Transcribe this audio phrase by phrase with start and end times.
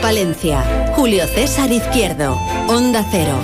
[0.00, 0.92] Palencia.
[0.94, 2.34] Julio César Izquierdo.
[2.68, 3.38] Onda Cero.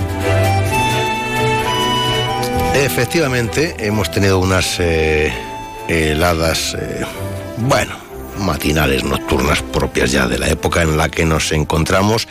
[2.73, 5.33] Efectivamente, hemos tenido unas eh,
[5.87, 7.05] heladas, eh,
[7.57, 7.95] bueno,
[8.39, 12.27] matinales, nocturnas propias ya de la época en la que nos encontramos,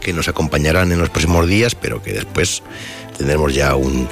[0.00, 2.62] que nos acompañarán en los próximos días, pero que después
[3.16, 4.08] tendremos ya un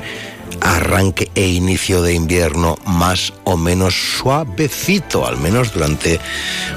[0.64, 6.18] arranque e inicio de invierno más o menos suavecito, al menos durante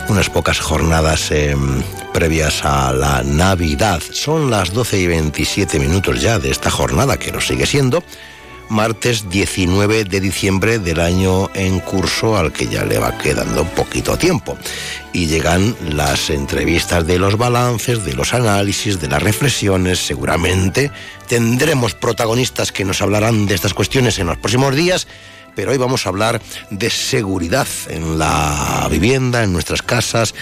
[0.10, 1.82] unas pocas jornadas em,
[2.14, 4.02] previas a la Navidad.
[4.12, 8.04] Son las 12 y 27 minutos ya de esta jornada, que nos sigue siendo
[8.70, 14.18] martes 19 de diciembre del año en curso al que ya le va quedando poquito
[14.18, 14.58] tiempo.
[15.14, 20.00] Y llegan las entrevistas de los balances, de los análisis, de las reflexiones.
[20.00, 20.92] Seguramente
[21.28, 25.08] tendremos protagonistas que nos hablarán de estas cuestiones en los próximos días
[25.58, 30.36] pero hoy vamos a hablar de seguridad en la vivienda, en nuestras casas,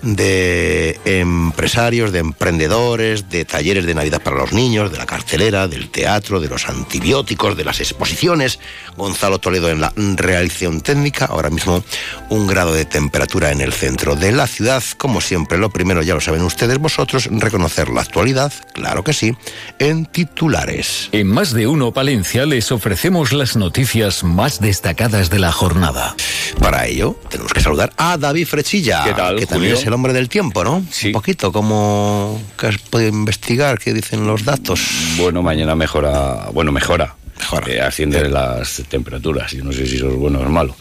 [0.00, 5.90] de empresarios, de emprendedores, de talleres de Navidad para los niños, de la carcelera, del
[5.90, 8.58] teatro, de los antibióticos, de las exposiciones.
[8.96, 11.84] Gonzalo Toledo en la realización técnica, ahora mismo
[12.30, 14.82] un grado de temperatura en el centro de la ciudad.
[14.96, 19.36] Como siempre, lo primero ya lo saben ustedes vosotros, reconocer la actualidad, claro que sí,
[19.78, 21.10] en titulares.
[21.12, 26.14] En más de uno Palencia les ofrecemos las noticias más destacadas de la jornada.
[26.60, 29.04] Para ello, tenemos que saludar a David Frechilla,
[29.36, 30.84] que también es el hombre del tiempo, ¿no?
[30.90, 31.08] Sí.
[31.08, 34.80] Un poquito, como que has podido investigar, qué dicen los datos.
[35.16, 37.16] Bueno, mañana mejora, bueno, mejora.
[37.38, 37.72] Mejora.
[37.72, 39.52] Eh, asciende las temperaturas.
[39.52, 40.76] Yo no sé si eso es bueno o es malo.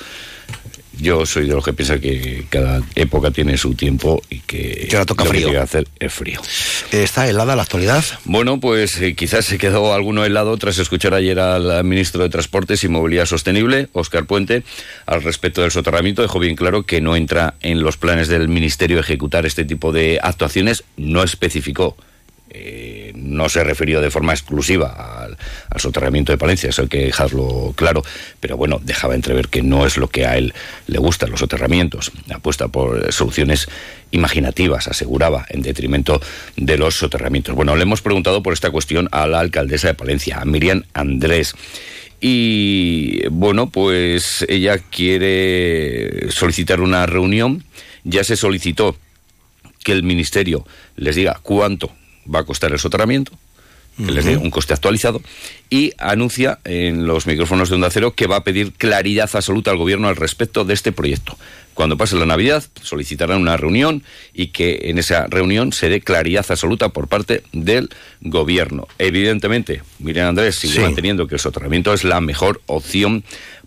[0.99, 4.95] Yo soy de los que piensa que cada época tiene su tiempo y que, Que
[4.95, 5.49] ahora toca lo frío.
[5.49, 6.39] que hacer es frío.
[6.91, 8.03] ¿Está helada la actualidad?
[8.25, 12.83] Bueno, pues eh, quizás se quedó alguno helado tras escuchar ayer al ministro de Transportes
[12.83, 14.63] y Movilidad Sostenible, Óscar Puente,
[15.07, 16.21] al respecto del soterramiento.
[16.21, 20.19] Dejó bien claro que no entra en los planes del ministerio ejecutar este tipo de
[20.21, 20.83] actuaciones.
[20.95, 21.97] No especificó.
[22.55, 22.92] eh,
[23.33, 25.37] no se refirió de forma exclusiva al,
[25.69, 28.03] al soterramiento de Palencia, eso hay que dejarlo claro,
[28.39, 30.53] pero bueno, dejaba entrever que no es lo que a él
[30.87, 33.67] le gustan los soterramientos, apuesta por soluciones
[34.11, 36.21] imaginativas, aseguraba, en detrimento
[36.55, 37.55] de los soterramientos.
[37.55, 41.55] Bueno, le hemos preguntado por esta cuestión a la alcaldesa de Palencia, a Miriam Andrés.
[42.21, 47.65] Y bueno, pues ella quiere solicitar una reunión.
[48.03, 48.95] Ya se solicitó
[49.83, 51.91] que el ministerio les diga cuánto
[52.33, 53.31] va a costar el soterramiento,
[53.97, 55.21] que les dé un coste actualizado,
[55.69, 59.77] y anuncia en los micrófonos de Onda Cero que va a pedir claridad absoluta al
[59.77, 61.37] gobierno al respecto de este proyecto.
[61.75, 64.03] Cuando pase la Navidad, solicitarán una reunión
[64.33, 67.89] y que en esa reunión se dé claridad absoluta por parte del
[68.21, 68.87] gobierno.
[68.99, 70.79] Evidentemente, Miriam Andrés sigue Sí.
[70.81, 73.23] manteniendo que el soterramiento es la mejor opción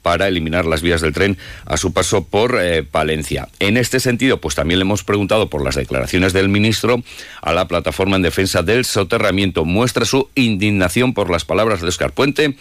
[0.06, 3.48] para eliminar las vías del tren a su paso por eh, Palencia.
[3.58, 7.02] En este sentido, pues también le hemos preguntado por las declaraciones del ministro
[7.42, 9.64] a la plataforma en defensa del soterramiento.
[9.64, 12.56] Muestra su indignación por las palabras de Oscar Puente.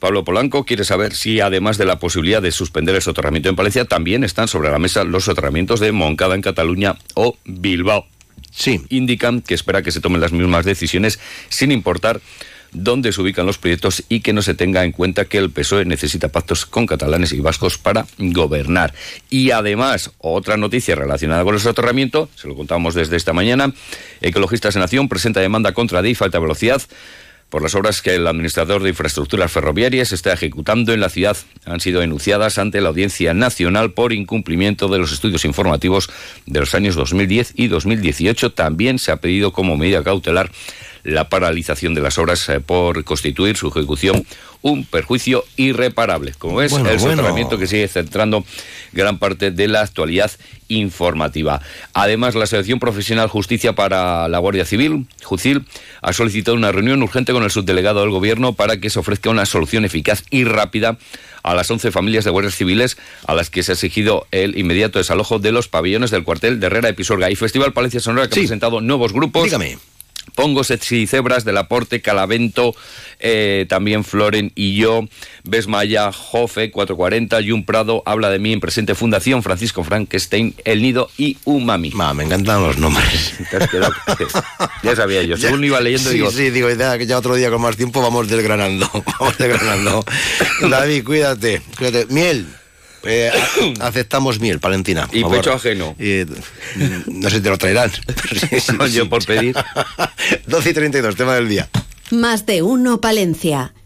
[0.00, 3.86] Pablo Polanco quiere saber si, además de la posibilidad de suspender el soterramiento en Palencia,
[3.86, 8.06] también están sobre la mesa los soterramientos de Moncada en Cataluña o Bilbao.
[8.50, 8.82] Sí.
[8.90, 12.20] Indican que espera que se tomen las mismas decisiones sin importar
[12.72, 15.84] dónde se ubican los proyectos y que no se tenga en cuenta que el PSOE
[15.84, 18.94] necesita pactos con catalanes y vascos para gobernar.
[19.30, 23.72] Y además, otra noticia relacionada con el soterramiento, se lo contamos desde esta mañana,
[24.20, 26.82] Ecologistas en Nación presenta demanda contra DIF Alta Velocidad
[27.52, 31.36] por las obras que el administrador de infraestructuras ferroviarias está ejecutando en la ciudad.
[31.66, 36.08] Han sido enunciadas ante la Audiencia Nacional por incumplimiento de los estudios informativos
[36.46, 38.52] de los años 2010 y 2018.
[38.52, 40.50] También se ha pedido como medida cautelar
[41.04, 44.24] la paralización de las obras eh, por constituir su ejecución
[44.62, 46.34] un perjuicio irreparable.
[46.38, 47.16] Como ves, Bueno, el bueno.
[47.16, 48.44] soterramiento que sigue centrando
[48.92, 50.30] gran parte de la actualidad
[50.68, 51.60] informativa.
[51.94, 55.64] Además, la Asociación Profesional Justicia para la Guardia Civil, JUCIL,
[56.00, 59.46] ha solicitado una reunión urgente con el subdelegado del Gobierno para que se ofrezca una
[59.46, 60.96] solución eficaz y rápida
[61.42, 62.96] a las 11 familias de guardias civiles
[63.26, 66.66] a las que se ha exigido el inmediato desalojo de los pabellones del cuartel de
[66.66, 68.40] Herrera de Pisorga y Festival Palencia Sonora que Sí.
[68.40, 69.76] ha presentado nuevos grupos Dígame.
[70.34, 72.74] Pongo y Cebras del Aporte, Calavento,
[73.20, 75.08] eh, también Floren y yo,
[75.44, 81.10] Besmaya, Jofe, 440, Jun Prado, Habla de mí en Presente Fundación, Francisco Frankenstein, El Nido
[81.18, 81.90] y Umami.
[81.90, 83.34] Ma, me encantan los nombres.
[84.82, 86.30] ya sabía yo, según iba leyendo sí, digo...
[86.30, 88.88] Sí, digo, ya, ya otro día con más tiempo vamos desgranando,
[89.18, 90.04] vamos desgranando.
[90.68, 92.06] David, cuídate, cuídate.
[92.12, 92.46] Miel,
[93.04, 93.30] eh,
[93.80, 95.08] aceptamos miel, Valentina.
[95.12, 95.94] Y pecho ajeno.
[97.06, 97.90] no sé si te lo traerán.
[98.78, 99.54] no, yo por pedir.
[100.46, 101.68] 12 y 32, tema del día.
[102.10, 103.72] Más de uno, Palencia.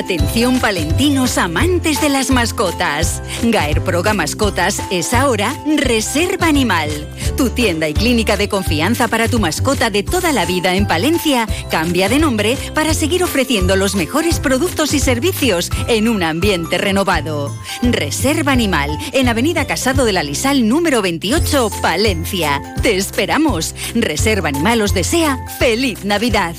[0.00, 3.22] Atención palentinos amantes de las mascotas.
[3.42, 6.88] Gaer Proga Mascotas es ahora Reserva Animal.
[7.36, 11.46] Tu tienda y clínica de confianza para tu mascota de toda la vida en Palencia
[11.70, 17.54] cambia de nombre para seguir ofreciendo los mejores productos y servicios en un ambiente renovado.
[17.82, 22.62] Reserva Animal en Avenida Casado de la Lisal número 28, Palencia.
[22.80, 23.74] Te esperamos.
[23.94, 26.54] Reserva Animal os desea feliz Navidad.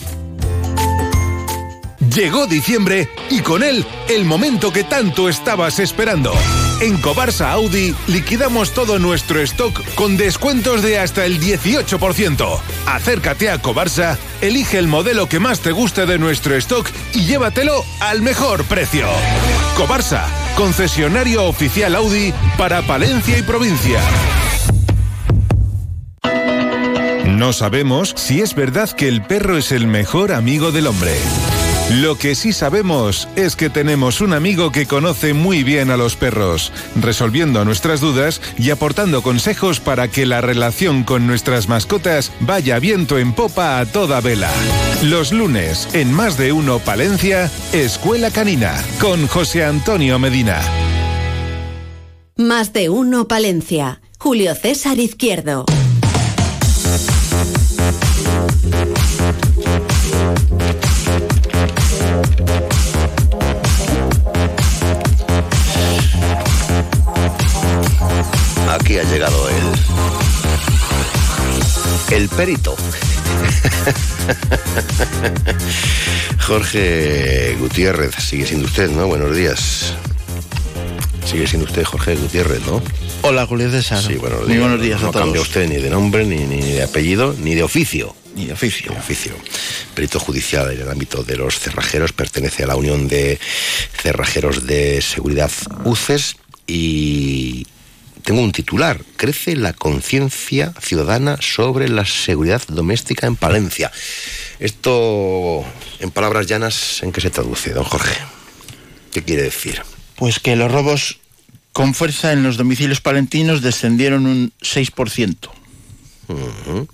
[2.15, 6.33] Llegó diciembre y con él el momento que tanto estabas esperando.
[6.81, 12.59] En Cobarsa Audi liquidamos todo nuestro stock con descuentos de hasta el 18%.
[12.85, 17.85] Acércate a Cobarsa, elige el modelo que más te guste de nuestro stock y llévatelo
[18.01, 19.07] al mejor precio.
[19.77, 20.25] Cobarsa,
[20.57, 24.01] concesionario oficial Audi para Palencia y provincia.
[27.25, 31.15] No sabemos si es verdad que el perro es el mejor amigo del hombre.
[31.99, 36.15] Lo que sí sabemos es que tenemos un amigo que conoce muy bien a los
[36.15, 42.79] perros, resolviendo nuestras dudas y aportando consejos para que la relación con nuestras mascotas vaya
[42.79, 44.49] viento en popa a toda vela.
[45.03, 50.61] Los lunes, en Más de Uno Palencia, Escuela Canina, con José Antonio Medina.
[52.37, 55.65] Más de Uno Palencia, Julio César Izquierdo.
[68.69, 69.56] Aquí ha llegado el.
[72.15, 72.75] El perito.
[76.47, 79.07] Jorge Gutiérrez, sigue siendo usted, ¿no?
[79.07, 79.94] Buenos días.
[81.25, 82.81] Sigue siendo usted Jorge Gutiérrez, ¿no?
[83.23, 84.01] Hola, Julio César.
[84.01, 84.50] Sí, buenos días.
[84.50, 85.25] Muy buenos días no, a todos.
[85.25, 88.15] cambia usted ni de nombre, ni, ni de apellido, ni de oficio.
[88.35, 88.89] Ni de oficio.
[88.89, 89.35] Ni de oficio.
[89.94, 93.39] Perito judicial en el ámbito de los cerrajeros, pertenece a la Unión de
[94.01, 95.51] Cerrajeros de Seguridad
[95.83, 97.68] UCES y
[98.23, 99.01] tengo un titular.
[99.18, 103.91] Crece la conciencia ciudadana sobre la seguridad doméstica en Palencia.
[104.59, 105.63] Esto,
[106.00, 108.18] en palabras llanas, ¿en qué se traduce, don Jorge?
[109.12, 109.83] ¿Qué quiere decir?
[110.15, 111.20] Pues que los robos
[111.73, 115.50] con fuerza en los domicilios palentinos descendieron un 6%.
[116.27, 116.88] Ujú.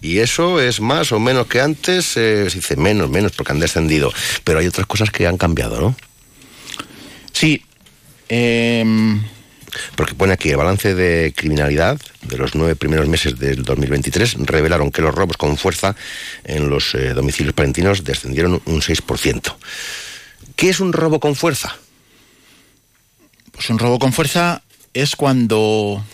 [0.00, 3.60] Y eso es más o menos que antes, eh, se dice menos, menos, porque han
[3.60, 4.12] descendido.
[4.44, 5.96] Pero hay otras cosas que han cambiado, ¿no?
[7.32, 7.62] Sí.
[8.28, 9.22] em,
[9.96, 14.92] Porque pone aquí el balance de criminalidad de los nueve primeros meses del 2023 revelaron
[14.92, 15.96] que los robos con fuerza
[16.44, 19.56] en los eh, domicilios palentinos descendieron un 6%.
[20.54, 21.76] ¿Qué es un robo con fuerza?
[23.54, 26.04] Pues un robo con fuerza es cuando...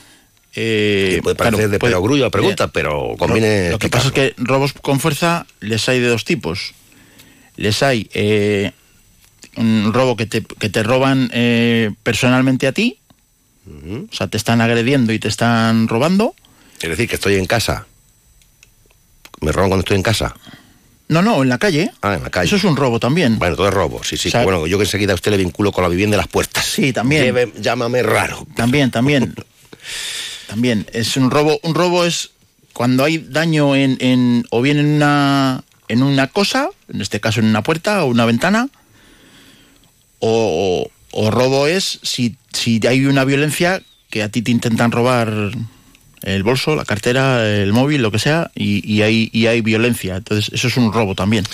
[0.55, 3.89] eh, Que puede parecer claro, de puede- perogrullo la pregunta, pero conviene Lo, lo que
[3.89, 6.75] pasa es que robos con fuerza les hay de dos tipos.
[7.57, 8.73] Les hay eh,
[9.57, 12.99] un robo que te, que te roban eh, personalmente a ti,
[13.67, 16.35] o sea, te están agrediendo y te están robando.
[16.81, 17.87] Es decir, que estoy en casa.
[19.43, 20.35] ¿Me roban cuando estoy en casa?
[21.11, 21.91] No, no, en la calle.
[22.03, 22.47] Ah, en la calle.
[22.47, 23.39] Eso es un robo también.
[23.39, 24.29] Bueno, todo es robo, sí, sí.
[24.29, 26.29] O sea- bueno, yo que enseguida a usted le vinculo con la vivienda de las
[26.29, 26.65] puertas.
[26.65, 27.25] Sí, también.
[27.25, 28.47] Lleve- llámame raro.
[28.55, 29.35] También, también.
[30.49, 30.87] también.
[30.93, 31.59] Es un robo.
[31.65, 32.31] Un robo es
[32.73, 37.41] cuando hay daño en, en- o bien en una en una cosa, en este caso
[37.41, 38.69] en una puerta o una ventana,
[40.21, 44.93] o, o- o robo es si, si hay una violencia que a ti te intentan
[44.93, 45.51] robar
[46.23, 50.17] el bolso, la cartera, el móvil, lo que sea, y, y hay, y hay violencia.
[50.17, 51.45] Entonces, eso es un robo también.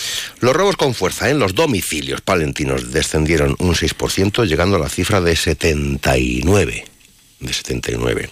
[0.41, 5.21] Los robos con fuerza en los domicilios palentinos descendieron un 6%, llegando a la cifra
[5.21, 6.85] de 79.
[7.41, 8.31] De 79.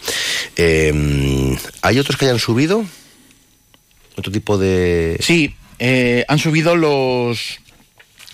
[0.57, 2.85] Eh, ¿Hay otros que hayan subido?
[4.17, 5.19] ¿Otro tipo de...?
[5.21, 7.59] Sí, eh, han subido los,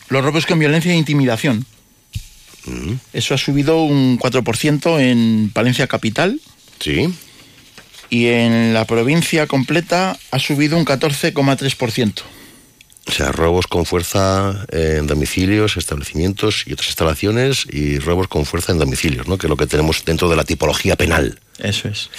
[0.08, 1.66] los robos con violencia e intimidación.
[2.66, 6.40] Mm, Eso ha subido un 4% en Palencia Capital
[6.78, 7.12] Sí.
[8.10, 12.22] Y en la provincia completa ha subido un 14,3%.
[13.06, 18.72] O sea, robos con fuerza en domicilios, establecimientos y otras instalaciones y robos con fuerza
[18.72, 19.38] en domicilios, ¿no?
[19.38, 21.40] Que es lo que tenemos dentro de la tipología penal.
[21.58, 22.10] Eso es.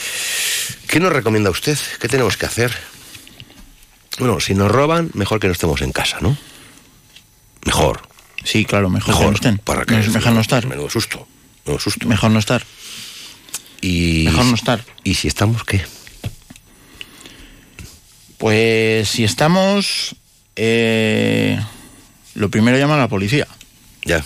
[0.87, 1.77] ¿Qué nos recomienda usted?
[1.99, 2.73] ¿Qué tenemos que hacer?
[4.19, 6.37] Bueno, si nos roban, mejor que no estemos en casa, ¿no?
[7.65, 8.01] Mejor.
[8.43, 9.29] Sí, claro, mejor, que Mejor.
[9.29, 9.57] no estén.
[9.59, 10.65] Para que No mejor no estar.
[10.65, 11.27] Menudo susto.
[11.65, 12.07] Menudo susto.
[12.07, 12.63] Mejor no estar.
[13.81, 14.85] Y, Mejor no estar.
[15.03, 15.81] ¿Y si estamos qué?
[18.37, 20.15] Pues si estamos,
[20.55, 21.59] eh,
[22.35, 23.47] lo primero llama a la policía.
[24.05, 24.23] Ya.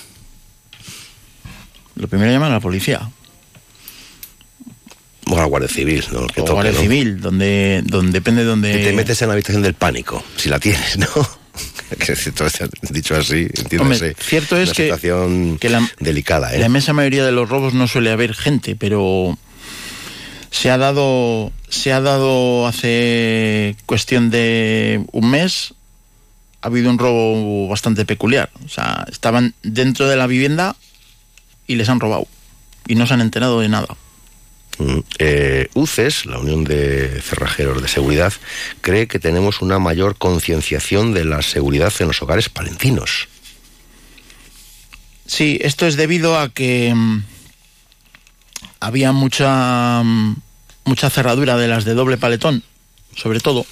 [1.95, 3.09] Lo primero llama a la policía.
[5.27, 6.27] O a la Guardia Civil, ¿no?
[6.27, 6.79] Que o toque, Guardia ¿no?
[6.79, 8.71] Civil, donde, donde depende de donde...
[8.73, 11.07] Que te metes en la habitación del pánico, si la tienes, ¿no?
[11.99, 14.15] Que si todo está dicho así, entiéndase.
[14.19, 16.59] Cierto es una que- situación que la- delicada, ¿eh?
[16.59, 19.37] La inmensa mayoría de los robos no suele haber gente, pero
[20.55, 25.73] se ha dado se ha dado hace cuestión de un mes
[26.61, 28.49] ha habido un robo bastante peculiar.
[28.65, 30.77] O sea, estaban dentro de la vivienda
[31.67, 32.25] y les han robado
[32.87, 33.97] y no se han enterado de nada.
[34.77, 38.31] Mm, eh, UCES, la Unión de Cerrajeros de Seguridad,
[38.79, 43.27] cree que tenemos una mayor concienciación de la seguridad en los hogares palentinos.
[45.27, 47.23] Sí, esto es debido a que mm,
[48.85, 50.35] había mucha mm,
[50.85, 52.63] mucha cerradura de las de doble paletón,
[53.15, 53.65] sobre todo,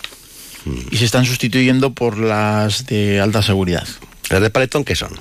[0.91, 3.87] y se están sustituyendo por las de alta seguridad.
[4.29, 5.19] ¿Las de paletón qué son?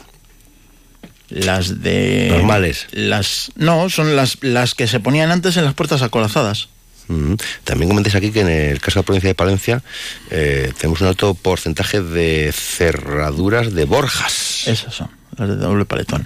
[1.29, 2.87] Las de Normales.
[2.93, 6.69] Las no, son las las que se ponían antes en las puertas acorazadas.
[7.09, 7.35] Mm.
[7.65, 9.83] También comentéis aquí que en el caso de la provincia de Palencia
[10.31, 14.69] eh, tenemos un alto porcentaje de cerraduras de Borjas.
[14.69, 16.25] Esas son, las de doble paletón.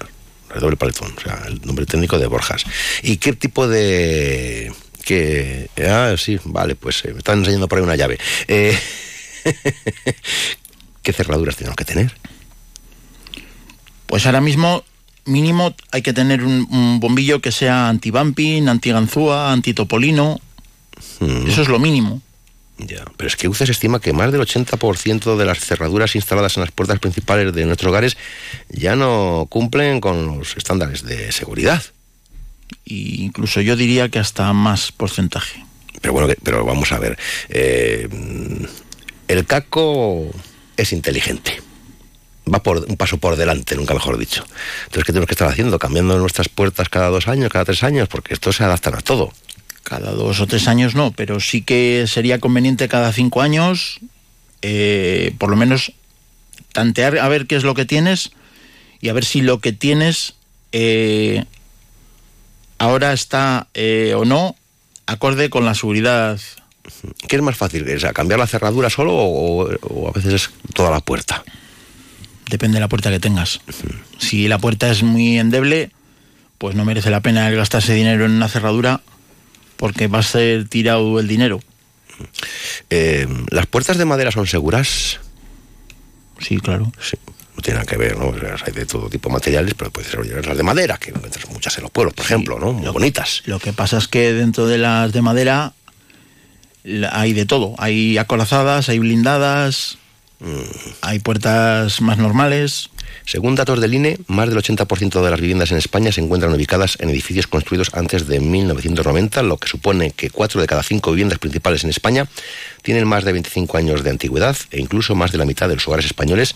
[0.53, 2.63] El doble paletón, o sea, el nombre técnico de Borjas.
[3.03, 4.71] ¿Y qué tipo de...?
[5.05, 8.17] que Ah, sí, vale, pues eh, me están enseñando por ahí una llave.
[8.47, 8.77] Eh,
[11.01, 12.13] ¿Qué cerraduras tenemos que tener?
[14.05, 14.83] Pues ahora mismo
[15.25, 20.39] mínimo hay que tener un, un bombillo que sea anti-bumping, anti-ganzúa, anti-topolino.
[21.19, 22.21] Mm, Eso es lo mínimo.
[22.77, 26.61] Ya, pero es que UCES estima que más del 80% de las cerraduras instaladas en
[26.61, 28.17] las puertas principales de nuestros hogares
[28.69, 31.83] ya no cumplen con los estándares de seguridad.
[32.85, 35.63] Y incluso yo diría que hasta más porcentaje.
[36.01, 37.17] Pero bueno, pero vamos a ver.
[37.49, 38.07] eh,
[39.27, 40.31] el caco
[40.77, 41.61] es inteligente.
[42.53, 44.45] Va por un paso por delante, nunca mejor dicho.
[44.85, 45.79] Entonces, ¿qué tenemos que estar haciendo?
[45.79, 49.33] Cambiando nuestras puertas cada dos años, cada tres años, porque esto se adaptan a todo.
[49.87, 54.01] Cada dos o tres años no, pero sí que sería conveniente cada cinco años,
[54.61, 55.93] eh, por lo menos,
[56.73, 58.31] tantear a ver qué es lo que tienes
[58.99, 60.33] y a ver si lo que tienes
[60.73, 61.45] eh,
[62.79, 64.57] ahora está eh, o no
[65.05, 66.37] acorde con la seguridad.
[67.25, 67.89] ¿Qué es más fácil?
[67.89, 71.45] O sea, ¿Cambiar la cerradura solo o, o a veces es toda la puerta?
[72.49, 73.61] Depende de la puerta que tengas.
[74.17, 75.91] Si la puerta es muy endeble,
[76.57, 78.99] pues no merece la pena el gastarse dinero en una cerradura
[79.77, 81.61] porque va a ser tirado el dinero.
[82.89, 85.19] Eh, ¿Las puertas de madera son seguras?
[86.39, 86.91] Sí, claro.
[86.99, 87.17] Sí.
[87.55, 88.31] No tiene nada que ver, ¿no?
[88.65, 91.75] Hay de todo tipo de materiales, pero puede ser las de madera, que encuentras muchas
[91.77, 92.73] en los pueblos, por ejemplo, ¿no?
[92.73, 93.41] Muy Lo- bonitas.
[93.45, 95.73] Lo que pasa es que dentro de las de madera
[97.11, 97.73] hay de todo.
[97.79, 99.97] Hay acorazadas, hay blindadas,
[101.01, 102.89] hay puertas más normales.
[103.25, 106.97] Según datos del INE, más del 80% de las viviendas en España se encuentran ubicadas
[106.99, 111.39] en edificios construidos antes de 1990, lo que supone que 4 de cada 5 viviendas
[111.39, 112.27] principales en España
[112.83, 115.87] tienen más de 25 años de antigüedad e incluso más de la mitad de los
[115.87, 116.55] hogares españoles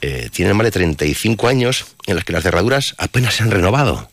[0.00, 4.08] eh, tienen más de 35 años en las que las cerraduras apenas se han renovado.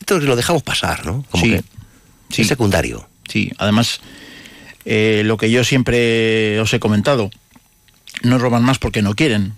[0.00, 1.24] Entonces lo dejamos pasar, ¿no?
[1.30, 1.50] Como Sí.
[1.50, 1.64] que
[2.30, 2.42] Sí.
[2.42, 3.08] es secundario.
[3.28, 4.00] Sí, además,
[4.84, 7.30] eh, lo que yo siempre os he comentado,
[8.22, 9.54] no roban más porque no quieren.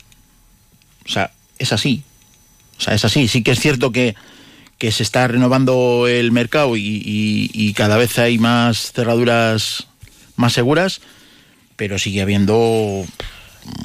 [1.04, 2.02] O sea, es así.
[2.78, 3.28] O sea, es así.
[3.28, 4.14] Sí que es cierto que,
[4.78, 9.86] que se está renovando el mercado y, y- y cada vez hay más cerraduras
[10.36, 11.00] más seguras,
[11.76, 13.06] pero sigue habiendo un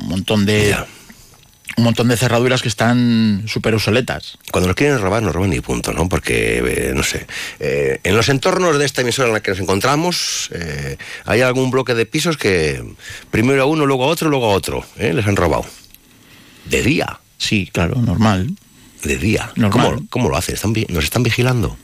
[0.07, 0.75] montón de
[1.77, 4.37] un montón de cerraduras que están súper obsoletas.
[4.51, 6.09] Cuando nos quieren robar, nos roban y punto, ¿no?
[6.09, 7.25] Porque, eh, no sé,
[7.61, 11.71] eh, en los entornos de esta emisora en la que nos encontramos, eh, hay algún
[11.71, 12.83] bloque de pisos que
[13.31, 15.13] primero a uno, luego a otro, luego a otro, ¿eh?
[15.13, 15.65] Les han robado.
[16.65, 18.51] De día, Sí, claro, normal.
[19.03, 19.51] de día.
[19.55, 19.95] Normal.
[20.09, 20.39] ¿Cómo, cómo lo
[20.73, 21.75] vi- ¿Nos están vigilando?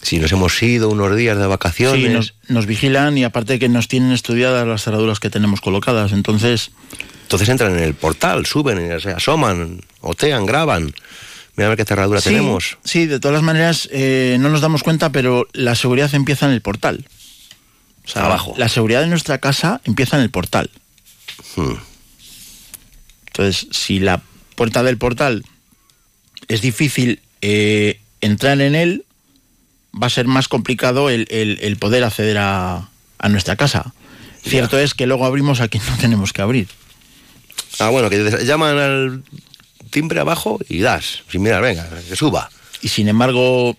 [0.00, 2.00] Si nos hemos ido unos días de vacaciones...
[2.00, 6.12] Sí, nos, nos vigilan y aparte que nos tienen estudiadas las cerraduras que tenemos colocadas.
[6.12, 6.70] Entonces,
[7.22, 10.94] Entonces entran en el portal, suben, se asoman, otean, graban.
[11.56, 12.78] Mira a ver qué cerradura Sí, tenemos.
[12.84, 16.52] Sí, de todas las maneras, eh, no nos damos cuenta, pero la seguridad empieza en
[16.52, 17.08] el portal.
[18.04, 18.54] O sea, Abajo.
[18.56, 20.70] La seguridad de nuestra casa empieza en el portal.
[21.56, 21.74] Hmm.
[23.26, 24.22] Entonces, si la
[24.60, 25.42] puerta del portal
[26.48, 29.06] es difícil eh, entrar en él,
[29.90, 33.94] va a ser más complicado el, el- el poder acceder a, a nuestra casa.
[34.44, 36.68] Cierto es que luego abrimos a quien no tenemos que abrir.
[37.78, 39.22] Ah, bueno, que te llaman al
[39.88, 41.22] timbre abajo y das.
[41.32, 42.50] Sin mirar, venga, que suba.
[42.82, 43.78] Y sin embargo,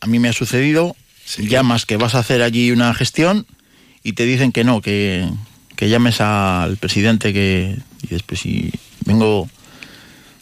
[0.00, 0.96] a mí me ha sucedido,
[1.38, 3.46] llamas que vas a hacer allí una gestión
[4.02, 5.28] y te dicen que no, que,
[5.76, 8.72] que llames al presidente que y después si
[9.04, 9.48] vengo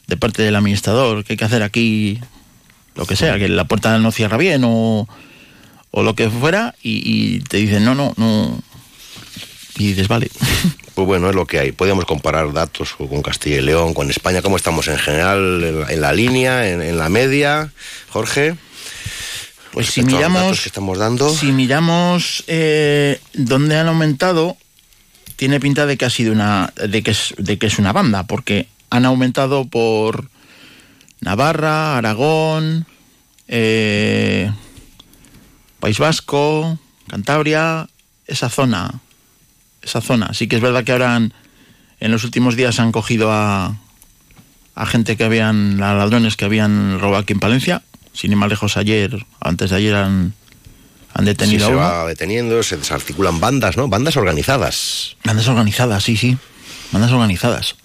[0.06, 2.20] de parte del administrador, que hay que hacer aquí
[2.94, 5.08] lo que sea, que la puerta no cierra bien o,
[5.90, 8.62] o lo que fuera y, y te dicen no, no, no.
[9.78, 10.30] Y dices, vale.
[10.96, 11.72] Pues bueno, es lo que hay.
[11.72, 15.92] Podríamos comparar datos con Castilla y León, con España, cómo estamos en general, en la,
[15.92, 17.70] en la línea, en, en la media.
[18.08, 18.56] Jorge.
[19.72, 21.28] Pues si a los miramos, que estamos dando.
[21.28, 24.56] si miramos eh, dónde han aumentado,
[25.36, 28.22] tiene pinta de que ha sido una, de que es, de que es una banda,
[28.22, 30.28] porque han aumentado por
[31.20, 32.86] Navarra, Aragón,
[33.48, 34.50] eh,
[35.80, 36.78] País Vasco,
[37.08, 37.88] Cantabria,
[38.26, 39.00] esa zona,
[39.82, 40.32] esa zona.
[40.34, 41.32] Sí que es verdad que ahora han-
[42.00, 43.76] en los últimos días han cogido a,
[44.74, 47.82] a gente que habían, a ladrones que habían robado aquí en Palencia.
[48.12, 50.32] Sin ir más lejos ayer, antes de ayer han,
[51.14, 51.78] han detenido se a uno.
[51.78, 53.88] va deteniendo, se desarticulan bandas, ¿no?
[53.88, 55.16] Bandas organizadas.
[55.24, 56.36] Bandas organizadas, sí, sí.
[56.92, 57.76] Bandas organizadas.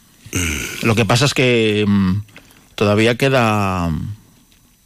[0.83, 2.21] Lo que pasa es que mm,
[2.75, 3.89] todavía queda...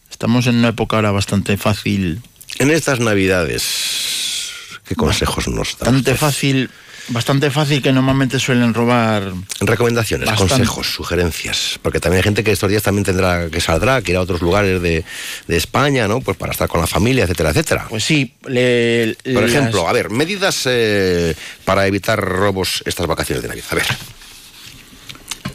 [0.10, 2.22] Estamos en una época ahora bastante fácil.
[2.60, 4.50] En estas navidades,
[4.88, 5.94] ¿qué consejos nos dan?
[5.94, 6.70] Bastante fácil.
[7.10, 9.32] Bastante fácil que normalmente suelen robar.
[9.60, 10.54] Recomendaciones, Bastante.
[10.54, 11.78] consejos, sugerencias.
[11.84, 14.42] Porque también hay gente que estos días también tendrá que saldrá, que ir a otros
[14.42, 15.04] lugares de,
[15.48, 16.22] de España, ¿no?
[16.22, 17.86] Pues para estar con la familia, etcétera, etcétera.
[17.90, 23.44] Pues sí, le- Por las- ejemplo, a ver, medidas eh, para evitar robos estas vacaciones
[23.44, 23.68] de Navidad.
[23.70, 23.86] A ver,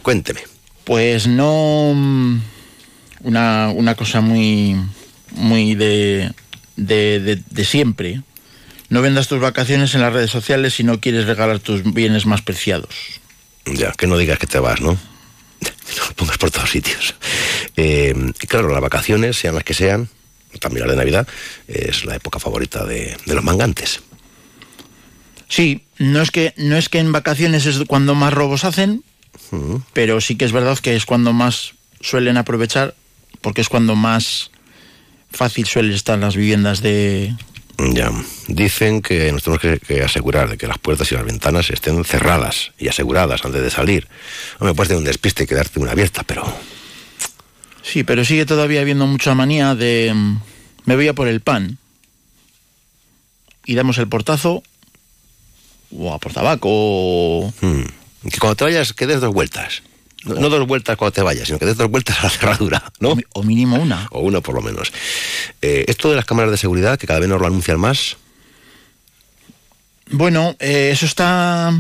[0.02, 0.40] cuénteme.
[0.85, 1.92] Pues no.
[1.95, 2.40] mm,
[3.23, 4.76] Una, una cosa muy.
[5.33, 6.32] Muy de,
[6.76, 8.23] de, de- de siempre.
[8.89, 12.43] No vendas tus vacaciones en las redes sociales si no quieres regalar tus bienes más
[12.43, 12.93] preciados.
[13.67, 14.99] Ya, que no digas que te vas, ¿no?
[16.08, 17.15] Lo pongas por todos sitios.
[17.76, 20.08] Eh, y claro, las vacaciones, sean las que sean,
[20.58, 21.28] también las de Navidad,
[21.69, 24.00] es la época favorita de, de los mangantes.
[25.49, 29.04] Sí, no es que no es que en vacaciones es cuando más robos hacen,
[29.93, 32.95] Pero sí que es verdad que es cuando más suelen aprovechar,
[33.40, 34.50] porque es cuando más
[35.30, 37.34] fácil suelen estar las viviendas de...
[37.95, 38.12] Ya,
[38.47, 42.04] dicen que nos tenemos que, que asegurar de que las puertas y las ventanas estén
[42.04, 44.06] cerradas y aseguradas antes de salir.
[44.60, 46.45] No me puedes tener un despiste y quedarte una abierta, pero
[47.82, 50.12] Sí, pero sigue todavía habiendo mucha manía de...
[50.14, 50.40] mm,
[50.84, 51.78] Me voy a por el pan.
[53.64, 54.62] Y damos el portazo,
[55.97, 57.54] o a por tabaco, o...
[57.62, 57.82] mm,
[58.28, 59.83] que cuando te vayas que des dos vueltas.
[60.25, 62.93] No, no dos vueltas cuando te vayas, sino que des dos vueltas a la cerradura,
[63.00, 63.17] ¿no?
[63.33, 64.06] o mínimo una.
[64.11, 64.93] O una por lo menos.
[65.63, 68.17] Eh, esto de las cámaras de seguridad, que cada vez nos lo anuncian más,
[70.11, 71.73] Bueno, eh, eso está.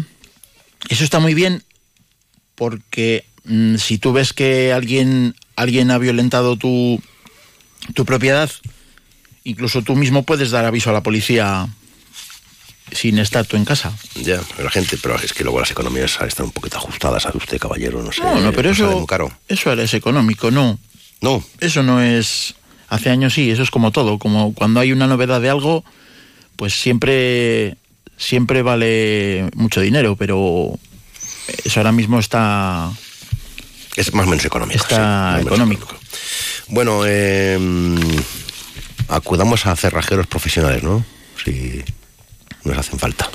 [0.88, 1.62] Eso está muy bien.
[2.54, 7.02] Porque mm, si tú ves que alguien, alguien ha violentado tu,
[7.94, 8.50] tu propiedad,
[9.44, 11.68] incluso tú mismo puedes dar aviso a la policía
[12.92, 13.92] sin estar tú en casa.
[14.14, 17.58] ya, la gente, pero es que luego las economías están un poquito ajustadas, ¿sabe usted,
[17.58, 18.02] caballero?
[18.02, 18.22] No sé.
[18.22, 18.90] No, no, pero eso.
[18.90, 19.30] muy caro.
[19.48, 20.78] Eso es económico, no.
[21.20, 22.54] No, Eso no es.
[22.88, 24.18] Hace años sí, eso es como todo.
[24.18, 25.84] Como cuando hay una novedad de algo,
[26.56, 27.76] pues siempre.
[28.16, 30.78] Siempre vale mucho dinero, pero
[31.64, 32.90] eso ahora mismo está.
[33.96, 34.82] es más o menos económico.
[34.82, 35.88] Está sí, económico.
[36.68, 37.58] Bueno, eh,
[39.08, 41.04] acudamos a cerrajeros profesionales, ¿no?
[41.42, 41.82] Si
[42.64, 43.28] nos hacen falta.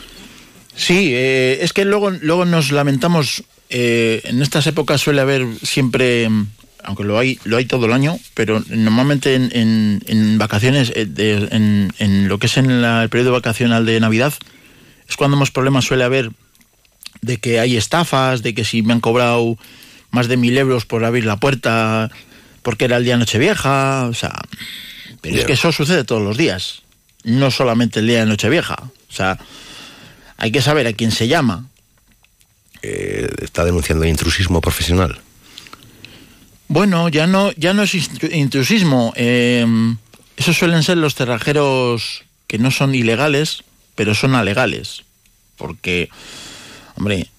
[0.76, 3.44] Sí, eh, es que luego, luego nos lamentamos.
[3.70, 6.30] eh, en estas épocas suele haber siempre,
[6.84, 11.06] aunque lo hay, lo hay todo el año, pero normalmente en, en- en vacaciones, eh,
[11.08, 14.34] de- en, en lo que es en la- el periodo vacacional de Navidad,
[15.10, 16.30] es cuando más problemas suele haber
[17.22, 19.58] de que hay estafas, de que si me han cobrado
[20.12, 22.12] más de mil euros por abrir la puerta
[22.62, 24.34] porque era el día de Nochevieja, o sea,
[25.22, 26.84] pero es que eso sucede todos los días,
[27.24, 29.40] no solamente el día de Nochevieja, o sea,
[30.36, 31.70] hay que saber a quién se llama.
[32.82, 35.22] Eh, está denunciando intrusismo profesional.
[36.68, 37.96] Bueno, ya no, ya no es
[38.32, 39.14] intrusismo.
[39.16, 39.66] eh,
[40.36, 43.64] esos suelen ser los cerrajeros que no son ilegales,
[43.96, 45.04] pero son alegales.
[45.56, 46.10] Porque,
[46.98, 47.30] hombre,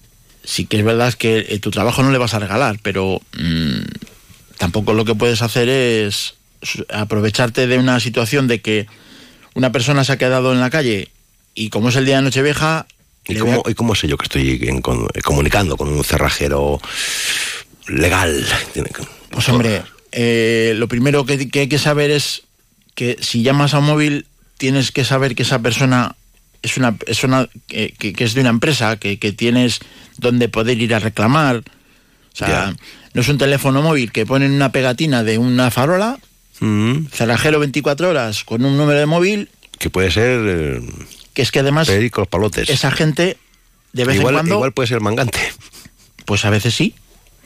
[0.43, 3.81] sí que es verdad que eh, tu trabajo no le vas a regalar, pero mm,
[4.57, 6.33] tampoco lo que puedes hacer es
[6.89, 8.87] aprovecharte de una situación de que
[9.53, 11.11] una persona se ha quedado en la calle
[11.57, 12.85] y como es el día de Nochevieja...
[13.27, 14.81] ¿Y cómo, ¿Y cómo sé yo que estoy
[15.21, 16.79] comunicando con un cerrajero
[17.87, 18.45] legal?
[19.31, 19.81] Pues hombre,
[20.13, 22.43] eh, lo primero que, hay que saber es
[22.95, 26.15] que si llamas a un móvil tienes que saber que esa persona
[26.61, 29.79] es una persona que, que, es de una empresa, que, tienes
[30.17, 31.57] donde poder ir a reclamar.
[31.57, 32.73] O sea,
[33.13, 36.17] no es un teléfono móvil que ponen una pegatina de una farola,
[36.61, 37.07] mm.
[37.11, 39.49] cerrajero 24 horas con un número de móvil.
[39.79, 40.39] Que puede ser...
[40.45, 40.81] Eh,
[41.37, 41.87] que es que además...
[41.87, 42.67] Pericos palotes.
[42.67, 43.37] Esa gente,
[43.93, 44.55] de vez igual, en cuando...
[44.55, 45.39] Igual puede ser mangante.
[46.25, 46.95] Pues a veces sí,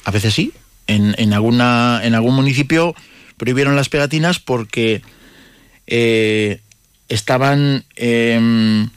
[0.06, 0.54] a veces sí.
[0.88, 2.96] En, en, alguna, en algún municipio
[3.36, 5.02] prohibieron las pegatinas porque
[5.88, 6.62] eh,
[7.10, 7.84] estaban...
[7.98, 8.90] Em,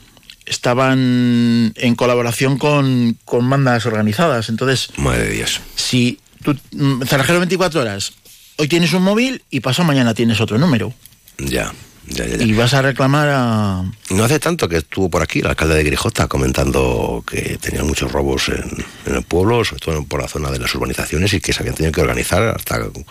[0.45, 4.47] estaban en colaboración con, con, bandas organizadas.
[4.47, 5.59] Entonces, Madre de Dios.
[5.75, 8.13] Si tú, mm, cerrajero 24 horas,
[8.55, 10.93] hoy tienes un móvil y pasado mañana tienes otro número.
[11.37, 11.73] Ya.
[12.07, 13.83] Y vas a reclamar a...
[14.11, 18.11] No hace tanto que estuvo por aquí el alcalde de Grijota comentando que tenían muchos
[18.11, 21.61] robos en, el pueblo, sobre todo por la zona de las urbanizaciones y que se
[21.61, 23.03] habían tenido que organizar hasta entre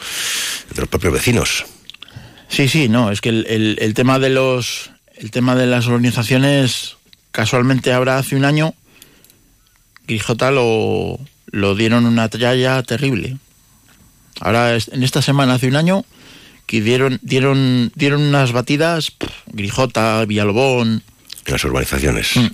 [0.77, 1.65] los propios vecinos.
[2.49, 6.97] Sí, sí, no, es que el, tema de los el tema de las urbanizaciones
[7.33, 8.75] casualmente ahora hace un año
[10.07, 11.19] Grijota lo,
[11.51, 13.39] lo dieron una tralla terrible.
[14.41, 16.05] Ahora en esta semana hace un año
[16.67, 19.13] que dieron, dieron, dieron unas batidas,
[19.47, 21.03] Grijota, Villalobón.
[21.47, 22.37] En las urbanizaciones.
[22.37, 22.47] Mm.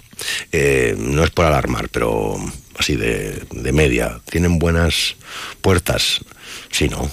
[0.53, 2.37] Eh, no es por alarmar, pero
[2.79, 4.21] así de, media.
[4.29, 5.17] Tienen buenas
[5.61, 6.21] puertas.
[6.71, 7.11] Sí, ¿no?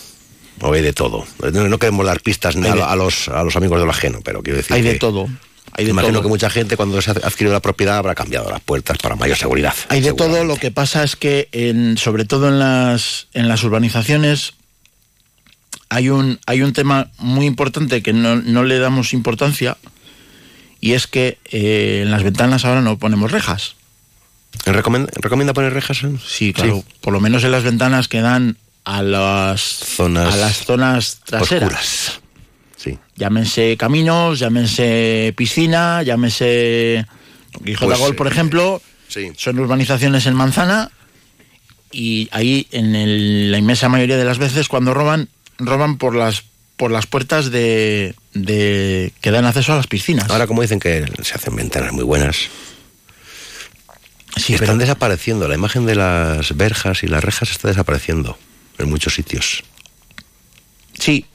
[0.61, 1.25] O hay de todo.
[1.53, 4.75] No, queremos dar pistas a, los, a los amigos de lo ajeno, pero quiero decir.
[4.75, 5.27] Hay de todo.
[5.73, 8.61] Hay de imagino que mucha gente cuando se ha adquirido la propiedad habrá cambiado las
[8.61, 9.75] puertas para mayor seguridad.
[9.89, 13.63] Hay de todo, lo que pasa es que en, sobre todo en las, en las
[13.63, 14.53] urbanizaciones
[15.89, 19.77] hay un, hay un tema muy importante que no, le damos importancia
[20.79, 23.75] y es que eh, en las ventanas ahora no ponemos rejas.
[24.65, 26.01] ¿Recomienda, poner rejas?
[26.25, 26.83] Sí, claro.
[27.01, 32.21] Por lo menos en las ventanas que dan a las zonas, a las zonas traseras.
[32.75, 32.97] Sí.
[33.15, 37.05] Llámense caminos, llámense piscina, llámense
[37.61, 38.81] Guijota pues, Gol, por ejemplo.
[39.07, 39.31] Sí.
[39.37, 40.91] Son urbanizaciones en manzana
[41.91, 46.43] y ahí en la inmensa mayoría de las veces cuando roban roban por las
[46.77, 50.29] por las puertas de, de que dan acceso a las piscinas.
[50.29, 52.49] Ahora como dicen que se hacen ventanas muy buenas.
[54.35, 55.47] Sí, están desapareciendo.
[55.47, 58.37] La imagen de las verjas y las rejas está desapareciendo
[58.77, 59.63] en muchos sitios.
[60.99, 61.25] Sí,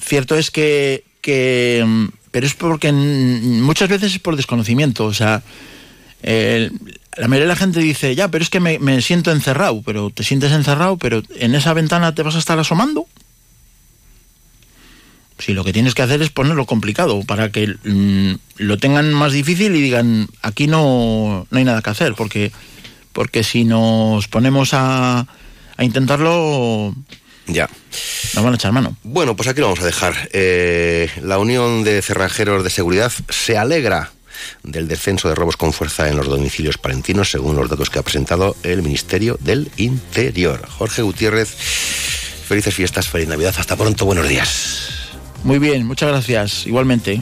[0.00, 5.04] cierto es que, que pero es porque muchas veces es por desconocimiento.
[5.06, 5.42] O sea,
[6.22, 10.10] la mayoría de la gente dice, ya, pero es que me, me siento encerrado, pero
[10.10, 13.06] te sientes encerrado, pero en esa ventana te vas a estar asomando.
[15.40, 19.32] Si lo que tienes que hacer es ponerlo complicado para que mm, lo tengan más
[19.32, 22.52] difícil y digan, aquí no, no hay nada que hacer, porque,
[23.12, 25.26] porque si nos ponemos a,
[25.76, 26.94] a intentarlo...
[27.46, 27.68] Ya.
[28.34, 28.96] Nos van a echar mano.
[29.02, 30.28] Bueno, pues aquí lo vamos a dejar.
[30.32, 34.12] Eh, la Unión de Cerrajeros de Seguridad se alegra
[34.62, 38.02] del descenso de robos con fuerza en los domicilios palentinos, según los datos que ha
[38.02, 40.68] presentado el Ministerio del Interior.
[40.68, 43.54] Jorge Gutiérrez, felices fiestas, feliz Navidad.
[43.58, 44.99] Hasta pronto, buenos días.
[45.44, 46.66] Muy bien, muchas gracias.
[46.66, 47.20] Igualmente.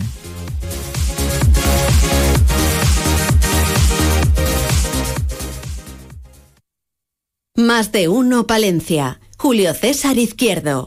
[7.54, 9.20] Más de uno, Palencia.
[9.37, 10.87] Julio César Izquierdo.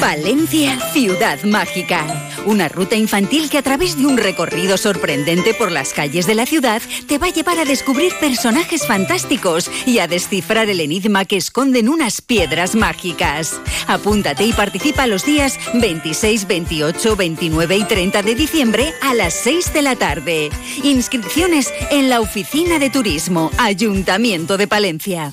[0.00, 2.06] Valencia, ciudad mágica.
[2.46, 6.46] Una ruta infantil que a través de un recorrido sorprendente por las calles de la
[6.46, 11.36] ciudad te va a llevar a descubrir personajes fantásticos y a descifrar el enigma que
[11.36, 13.60] esconden unas piedras mágicas.
[13.88, 19.72] Apúntate y participa los días 26, 28, 29 y 30 de diciembre a las 6
[19.72, 20.50] de la tarde.
[20.84, 25.32] Inscripciones en la Oficina de Turismo, Ayuntamiento de Palencia.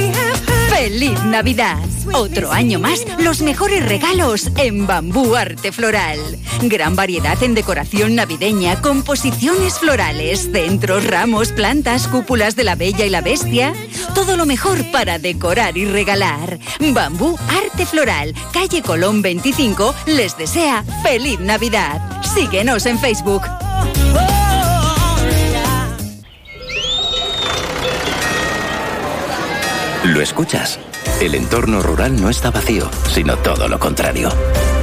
[0.81, 1.77] ¡Feliz Navidad!
[2.11, 6.17] Otro año más, los mejores regalos en Bambú Arte Floral.
[6.63, 13.11] Gran variedad en decoración navideña, composiciones florales, centros, ramos, plantas, cúpulas de la Bella y
[13.11, 13.73] la Bestia.
[14.15, 16.57] Todo lo mejor para decorar y regalar.
[16.79, 22.01] Bambú Arte Floral, calle Colón 25, les desea ¡Feliz Navidad!
[22.23, 23.43] Síguenos en Facebook.
[30.03, 30.79] ¿Lo escuchas?
[31.21, 34.29] El entorno rural no está vacío, sino todo lo contrario.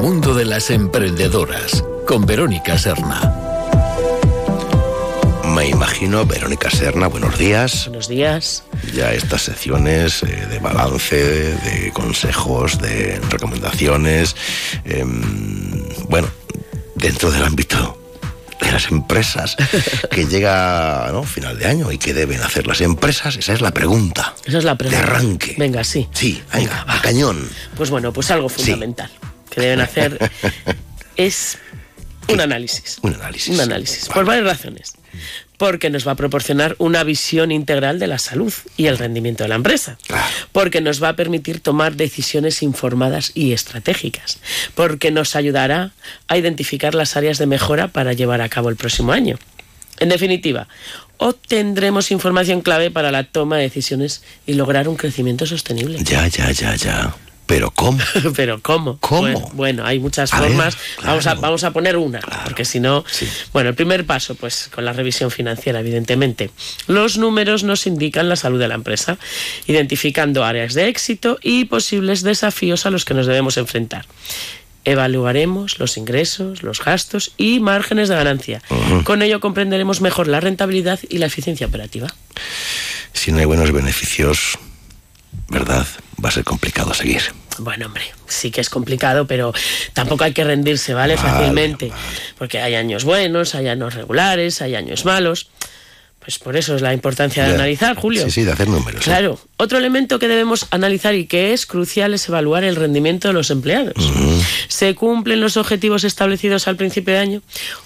[0.00, 3.34] Mundo de las emprendedoras con Verónica Serna.
[5.54, 7.84] Me imagino, Verónica Serna, buenos días.
[7.84, 8.64] Buenos días.
[8.94, 14.34] Ya estas secciones eh, de balance, de consejos, de recomendaciones,
[14.84, 15.20] em,
[16.08, 16.28] bueno,
[16.94, 18.00] dentro del ámbito
[18.58, 19.54] de las empresas
[20.10, 21.24] que llega ¿no?
[21.24, 24.34] final de año y que deben hacer las empresas, esa es la pregunta.
[24.46, 25.04] Esa es la pregunta.
[25.04, 25.56] De arranque.
[25.58, 26.08] Venga, sí.
[26.14, 27.46] Sí, venga, a cañón.
[27.76, 29.10] Pues bueno, pues algo fundamental
[29.50, 30.18] que deben hacer
[31.16, 31.58] es
[32.28, 32.98] un análisis.
[33.02, 33.54] Un análisis.
[33.54, 34.08] Un análisis.
[34.08, 34.94] Por varias razones.
[35.56, 39.48] Porque nos va a proporcionar una visión integral de la salud y el rendimiento de
[39.48, 39.98] la empresa.
[40.52, 44.38] Porque nos va a permitir tomar decisiones informadas y estratégicas.
[44.74, 45.92] Porque nos ayudará
[46.28, 49.38] a identificar las áreas de mejora para llevar a cabo el próximo año.
[49.98, 50.66] En definitiva,
[51.18, 55.98] obtendremos información clave para la toma de decisiones y lograr un crecimiento sostenible.
[56.02, 57.14] Ya, ya, ya, ya.
[57.50, 57.98] Pero ¿cómo?
[58.36, 58.98] Pero ¿cómo?
[59.00, 59.22] ¿Cómo?
[59.22, 60.76] Bueno, bueno, hay muchas A formas.
[60.76, 63.04] ver, vamos, a, vamos a poner una, porque si no...
[63.52, 66.52] Bueno, el primer paso, pues con la revisión financiera, evidentemente.
[66.86, 69.18] Los números nos indican la salud de la empresa,
[69.66, 74.06] identificando áreas de éxito y posibles desafíos a los que nos debemos enfrentar.
[74.84, 78.62] Evaluaremos los ingresos, los gastos y márgenes de ganancia.
[79.02, 82.06] Con ello comprenderemos mejor la rentabilidad y la eficiencia operativa.
[83.12, 84.56] Si no hay buenos beneficios,
[85.48, 85.86] ¿verdad?
[86.22, 87.22] Va a ser complicado seguir.
[87.58, 89.52] Bueno, hombre, sí que es complicado, pero
[89.92, 91.16] tampoco hay que rendirse, ¿vale?
[91.16, 91.92] Vale, Fácilmente.
[92.38, 95.48] Porque hay años buenos, hay años regulares, hay años malos.
[96.20, 97.54] Pues por eso es la importancia de Ya.
[97.54, 98.24] analizar, Julio.
[98.24, 99.00] Sí, sí, de hacer números.
[99.00, 99.04] ¿eh?
[99.04, 99.40] Claro.
[99.56, 103.50] Otro elemento que debemos analizar y que es crucial es evaluar el rendimiento de los
[103.50, 103.94] empleados.
[104.68, 107.42] ¿Se cumplen los objetivos establecidos al principio de año?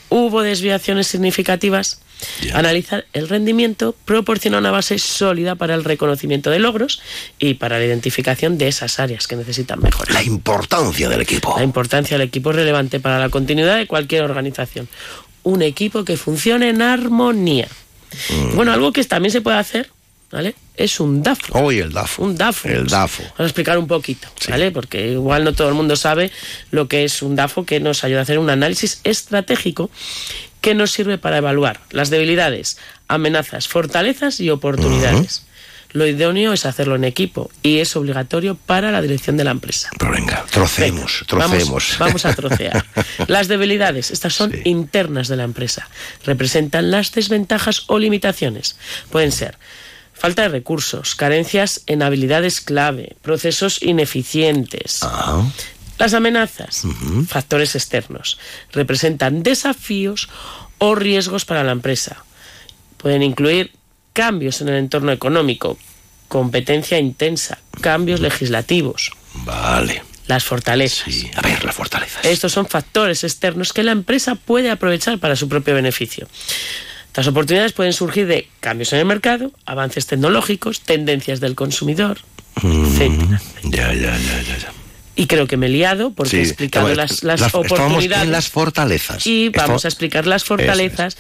[0.09, 2.01] ¿Hubo desviaciones significativas?
[2.53, 7.01] Analizar el rendimiento proporciona una base sólida para el reconocimiento de logros
[7.39, 10.13] y para la identificación de esas áreas que necesitan mejorar.
[10.13, 11.55] La importancia del equipo.
[11.57, 14.89] La importancia del equipo es relevante para la continuidad de cualquier organización.
[15.43, 17.69] Un equipo que funcione en armonía.
[18.31, 18.57] Mm.
[18.57, 19.91] Bueno, algo que también se puede hacer,
[20.31, 20.55] ¿vale?
[20.77, 21.59] Es un DAFO.
[21.59, 22.23] Hoy el DAFO.
[22.23, 22.69] Un DAFO.
[22.69, 23.23] El DAFO.
[23.23, 24.71] Vamos a explicar un poquito, ¿vale?
[24.71, 26.33] Porque igual no todo el mundo sabe
[26.71, 29.91] lo que es un DAFO que nos ayuda a hacer un análisis estratégico
[30.65, 35.43] que nos sirve para evaluar las debilidades, amenazas, fortalezas y oportunidades.
[35.93, 39.91] Lo idóneo es hacerlo en equipo y es obligatorio para la dirección de la empresa.
[39.99, 41.97] Pero venga, trocemos, Venga, trocemos.
[41.99, 42.83] Vamos, vamos a trocear.
[43.27, 45.87] Las debilidades, estas son internas de la empresa.
[46.25, 48.77] Representan las desventajas o limitaciones.
[49.11, 49.59] Pueden ser
[50.15, 55.01] falta de recursos, carencias en habilidades clave, procesos ineficientes.
[55.99, 56.83] Las amenazas,
[57.29, 58.39] factores externos,
[58.73, 60.29] representan desafíos
[60.79, 62.25] o riesgos para la empresa.
[62.97, 63.73] Pueden incluir
[64.13, 65.79] cambios en el entorno económico,
[66.29, 69.13] competencia intensa, cambios legislativos.
[69.45, 70.03] Vale.
[70.27, 71.07] Las fortalezas.
[71.37, 72.25] A ver, las fortalezas.
[72.25, 76.27] Estos son factores externos que la empresa puede aprovechar para su propio beneficio.
[77.07, 82.19] Estas oportunidades pueden surgir de cambios en el mercado, avances tecnológicos, tendencias del consumidor,
[82.57, 83.41] etcétera.
[83.63, 84.84] Ya, ya, ya, ya, ya.
[85.17, 88.25] Y creo que me he liado porque Sí, he explicado estamos- las, las las- oportunidades.
[88.27, 89.27] en las fortalezas.
[89.27, 91.17] Y vamos a explicar las fortalezas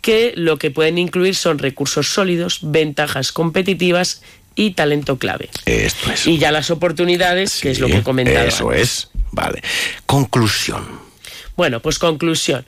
[0.00, 4.22] que lo que pueden incluir son recursos sólidos, ventajas competitivas
[4.54, 5.48] y talento clave.
[5.66, 6.26] Esto es.
[6.26, 8.46] Y ya las oportunidades, que es lo que he comentado.
[8.46, 9.08] Eso es.
[9.32, 9.62] Vale.
[10.06, 10.86] Conclusión.
[11.56, 12.64] Bueno, pues conclusión.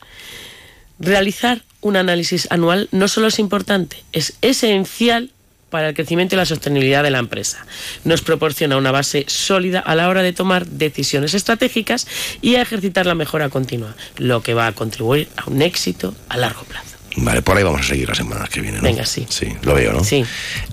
[0.99, 5.31] Realizar un análisis anual no solo es importante, es esencial
[5.71, 7.67] para el crecimiento y la sostenibilidad de la empresa.
[8.05, 12.07] Nos proporciona una base sólida a la hora de tomar decisiones estratégicas
[12.41, 16.37] y a ejercitar la mejora continua, lo que va a contribuir a un éxito a
[16.37, 16.97] largo plazo.
[17.19, 18.83] Vale, por ahí vamos a seguir las semanas que vienen.
[18.83, 18.89] ¿no?
[18.89, 19.27] Venga, sí.
[19.29, 20.05] Sí, lo veo, ¿no?
[20.05, 20.25] Sí.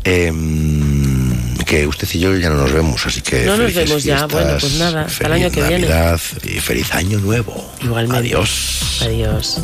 [0.03, 3.45] Em, que usted y yo ya no nos vemos, así que.
[3.45, 4.25] No nos vemos ya.
[4.25, 5.88] Bueno, pues nada, hasta el año que viene.
[5.88, 7.73] Navidad y feliz año nuevo.
[7.82, 8.17] Igualmente.
[8.17, 8.99] Adiós.
[9.01, 9.62] Adiós.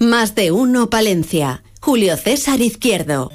[0.00, 1.62] Más de uno Palencia.
[1.82, 3.30] Julio César Izquierdo.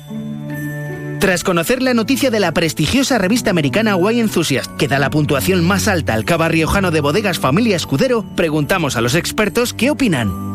[1.20, 5.64] Tras conocer la noticia de la prestigiosa revista americana Wine Enthusiast, que da la puntuación
[5.64, 10.55] más alta al cava riojano de bodegas Familia Escudero, preguntamos a los expertos qué opinan.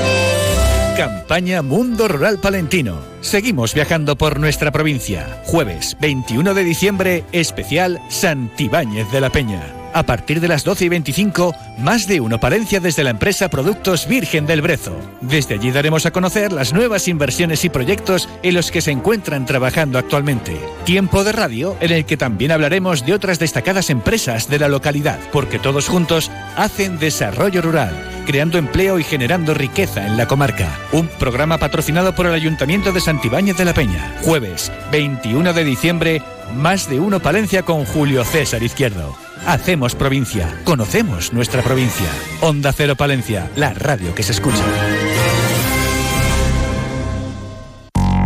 [1.01, 2.99] Campaña Mundo Rural Palentino.
[3.21, 5.41] Seguimos viajando por nuestra provincia.
[5.45, 9.80] Jueves 21 de diciembre, especial Santibáñez de la Peña.
[9.93, 14.07] A partir de las 12 y 25, más de uno Palencia desde la empresa Productos
[14.07, 14.95] Virgen del Brezo.
[15.19, 19.45] Desde allí daremos a conocer las nuevas inversiones y proyectos en los que se encuentran
[19.45, 20.57] trabajando actualmente.
[20.85, 25.19] Tiempo de radio en el que también hablaremos de otras destacadas empresas de la localidad,
[25.33, 30.69] porque todos juntos hacen desarrollo rural, creando empleo y generando riqueza en la comarca.
[30.93, 34.15] Un programa patrocinado por el Ayuntamiento de Santibáñez de la Peña.
[34.23, 36.21] Jueves 21 de diciembre,
[36.55, 39.30] más de uno Palencia con Julio César Izquierdo.
[39.45, 42.07] Hacemos provincia, conocemos nuestra provincia.
[42.41, 44.63] Onda Cero Palencia, la radio que se escucha.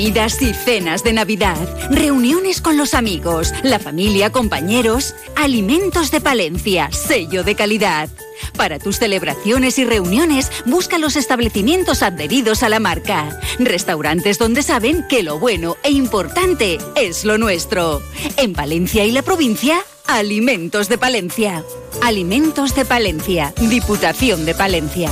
[0.00, 1.58] Comidas y cenas de Navidad,
[1.90, 8.08] reuniones con los amigos, la familia, compañeros, alimentos de Palencia, sello de calidad.
[8.56, 13.38] Para tus celebraciones y reuniones, busca los establecimientos adheridos a la marca.
[13.58, 18.00] Restaurantes donde saben que lo bueno e importante es lo nuestro.
[18.38, 21.62] En Palencia y la provincia, Alimentos de Palencia.
[22.00, 25.10] Alimentos de Palencia, Diputación de Palencia.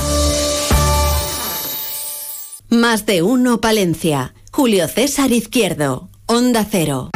[2.69, 4.33] Más de uno Palencia.
[4.51, 6.09] Julio César Izquierdo.
[6.25, 7.09] Onda Cero.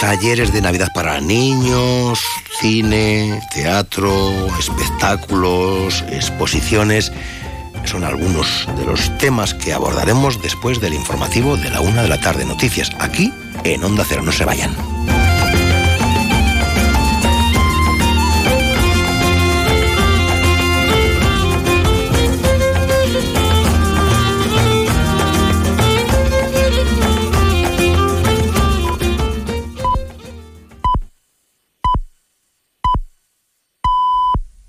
[0.00, 2.20] Talleres de Navidad para niños,
[2.60, 7.12] cine, teatro, espectáculos, exposiciones.
[7.84, 12.20] Son algunos de los temas que abordaremos después del informativo de la una de la
[12.20, 12.44] tarde.
[12.44, 13.32] Noticias aquí
[13.64, 14.22] en Onda Cero.
[14.22, 14.76] No se vayan.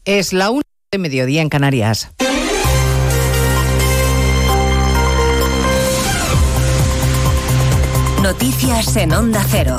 [0.05, 2.09] Es la una de mediodía en Canarias.
[8.21, 9.77] Noticias en Onda Cero.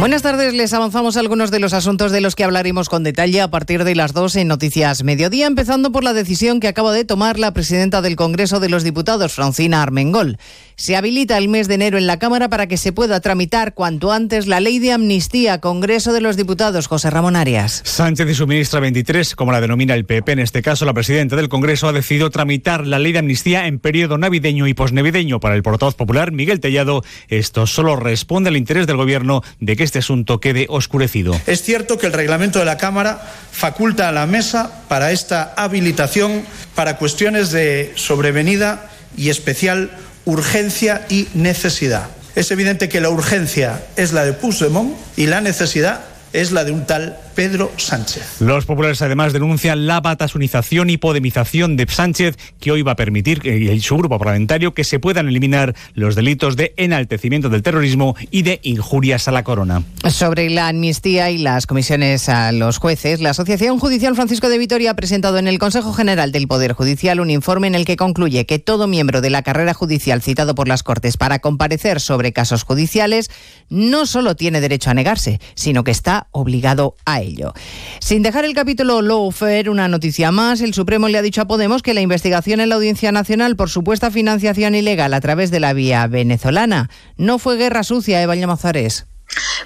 [0.00, 3.50] Buenas tardes, les avanzamos algunos de los asuntos de los que hablaremos con detalle a
[3.50, 7.38] partir de las 2 en Noticias Mediodía, empezando por la decisión que acaba de tomar
[7.38, 10.38] la presidenta del Congreso de los Diputados, Francina Armengol.
[10.76, 14.10] Se habilita el mes de enero en la Cámara para que se pueda tramitar cuanto
[14.10, 17.82] antes la ley de amnistía, Congreso de los Diputados, José Ramón Arias.
[17.84, 21.36] Sánchez y su ministra 23, como la denomina el PP, en este caso la presidenta
[21.36, 25.40] del Congreso, ha decidido tramitar la ley de amnistía en periodo navideño y posnavideño.
[25.40, 29.89] Para el portavoz popular, Miguel Tellado, esto solo responde al interés del Gobierno de que
[29.90, 31.38] este asunto quede oscurecido.
[31.48, 36.44] Es cierto que el reglamento de la Cámara faculta a la mesa para esta habilitación
[36.76, 39.90] para cuestiones de sobrevenida y especial
[40.26, 42.08] urgencia y necesidad.
[42.36, 46.70] Es evidente que la urgencia es la de Puigdemont y la necesidad es la de
[46.70, 48.40] un tal Pedro Sánchez.
[48.40, 53.40] Los populares además denuncian la batasunización y podemización de Sánchez, que hoy va a permitir
[53.40, 58.42] que su grupo parlamentario que se puedan eliminar los delitos de enaltecimiento del terrorismo y
[58.42, 59.82] de injurias a la corona.
[60.08, 64.92] Sobre la amnistía y las comisiones a los jueces, la Asociación Judicial Francisco de Vitoria
[64.92, 68.46] ha presentado en el Consejo General del Poder Judicial un informe en el que concluye
[68.46, 72.62] que todo miembro de la carrera judicial citado por las Cortes para comparecer sobre casos
[72.62, 73.30] judiciales
[73.68, 77.52] no solo tiene derecho a negarse, sino que está obligado a ello.
[78.00, 81.82] Sin dejar el capítulo lawfare, una noticia más, el Supremo le ha dicho a Podemos
[81.82, 85.72] que la investigación en la Audiencia Nacional por supuesta financiación ilegal a través de la
[85.72, 89.06] vía venezolana no fue guerra sucia, Eva Llamazares.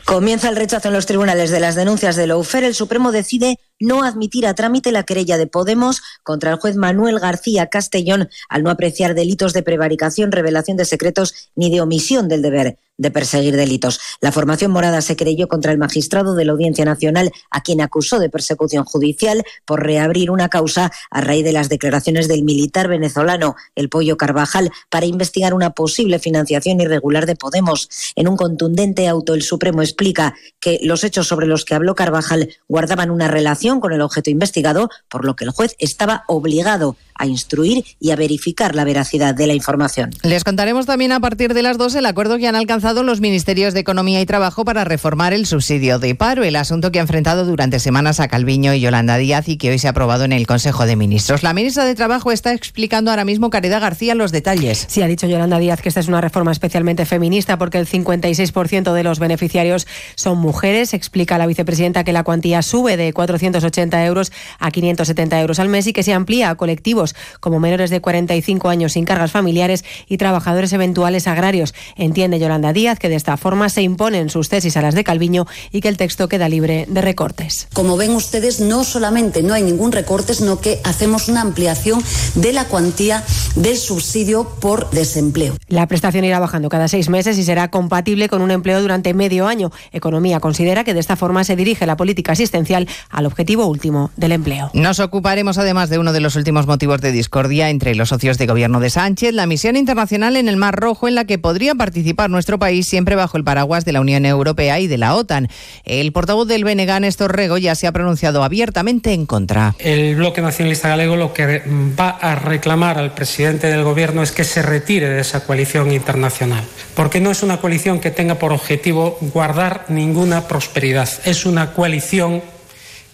[0.05, 2.65] Comienza el rechazo en los tribunales de las denuncias de Loufer.
[2.65, 7.19] El Supremo decide no admitir a trámite la querella de Podemos contra el juez Manuel
[7.19, 12.43] García Castellón al no apreciar delitos de prevaricación, revelación de secretos ni de omisión del
[12.43, 13.99] deber de perseguir delitos.
[14.21, 18.19] La formación morada se creyó contra el magistrado de la Audiencia Nacional, a quien acusó
[18.19, 23.57] de persecución judicial por reabrir una causa a raíz de las declaraciones del militar venezolano
[23.75, 27.89] El Pollo Carvajal para investigar una posible financiación irregular de Podemos.
[28.15, 32.51] En un contundente auto, el Supremo explica que los hechos sobre los que habló Carvajal
[32.69, 37.27] guardaban una relación con el objeto investigado, por lo que el juez estaba obligado a
[37.27, 40.11] instruir y a verificar la veracidad de la información.
[40.23, 43.73] Les contaremos también a partir de las dos el acuerdo que han alcanzado los ministerios
[43.73, 47.45] de Economía y Trabajo para reformar el subsidio de paro, el asunto que ha enfrentado
[47.45, 50.47] durante semanas a Calviño y Yolanda Díaz y que hoy se ha aprobado en el
[50.47, 51.43] Consejo de Ministros.
[51.43, 54.87] La ministra de Trabajo está explicando ahora mismo Caridad García los detalles.
[54.89, 58.93] Sí, ha dicho Yolanda Díaz que esta es una reforma especialmente feminista porque el 56%
[58.93, 59.87] de los beneficiarios
[60.17, 60.95] son mujeres.
[60.95, 63.13] Explica la vicepresidenta que la cuantía sube de
[63.55, 67.91] 480 euros a 570 euros al mes y que se amplía a colectivos como menores
[67.91, 71.75] de 45 años sin cargas familiares y trabajadores eventuales agrarios.
[71.97, 75.47] Entiende Yolanda Díaz que de esta forma se imponen sus tesis a las de Calviño
[75.71, 77.69] y que el texto queda libre de recortes.
[77.73, 82.03] Como ven ustedes, no solamente no hay ningún recorte, sino que hacemos una ampliación
[82.35, 83.23] de la cuantía
[83.55, 85.55] del subsidio por desempleo.
[85.69, 89.47] La prestación irá bajando cada seis meses y será compatible con un empleo durante medio
[89.47, 89.71] año.
[89.93, 94.33] Economía considera que de esta forma se dirige la política asistencial al objetivo último del
[94.33, 94.71] empleo.
[94.75, 98.47] Nos ocuparemos además de uno de los últimos motivos de discordia entre los socios de
[98.47, 102.31] gobierno de Sánchez, la misión internacional en el Mar Rojo en la que podría participar
[102.31, 105.49] nuestro país siempre bajo el paraguas de la Unión Europea y de la OTAN.
[105.85, 109.75] El portavoz del BNG, Néstor Rego, ya se ha pronunciado abiertamente en contra.
[109.79, 111.63] El bloque nacionalista galego lo que
[111.99, 116.65] va a reclamar al presidente del gobierno es que se retire de esa coalición internacional,
[116.95, 122.43] porque no es una coalición que tenga por objetivo guardar ninguna prosperidad, es una coalición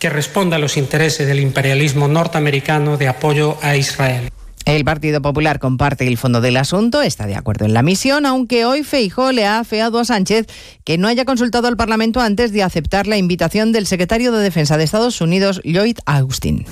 [0.01, 4.31] que responda a los intereses del imperialismo norteamericano de apoyo a Israel.
[4.67, 8.65] El Partido Popular comparte el fondo del asunto, está de acuerdo en la misión, aunque
[8.65, 10.47] hoy Feijó le ha afeado a Sánchez
[10.85, 14.77] que no haya consultado al Parlamento antes de aceptar la invitación del secretario de Defensa
[14.77, 16.67] de Estados Unidos, Lloyd Austin.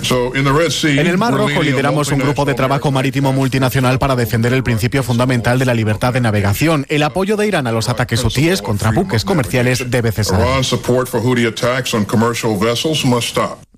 [1.00, 5.02] En el Mar Rojo lideramos un grupo de trabajo marítimo multinacional para defender el principio
[5.02, 6.86] fundamental de la libertad de navegación.
[6.88, 10.40] El apoyo de Irán a los ataques hutíes contra buques comerciales debe cesar.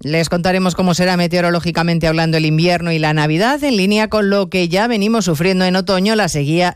[0.03, 4.49] Les contaremos cómo será meteorológicamente hablando el invierno y la Navidad en línea con lo
[4.49, 6.17] que ya venimos sufriendo en otoño.
[6.17, 6.75] La sequía,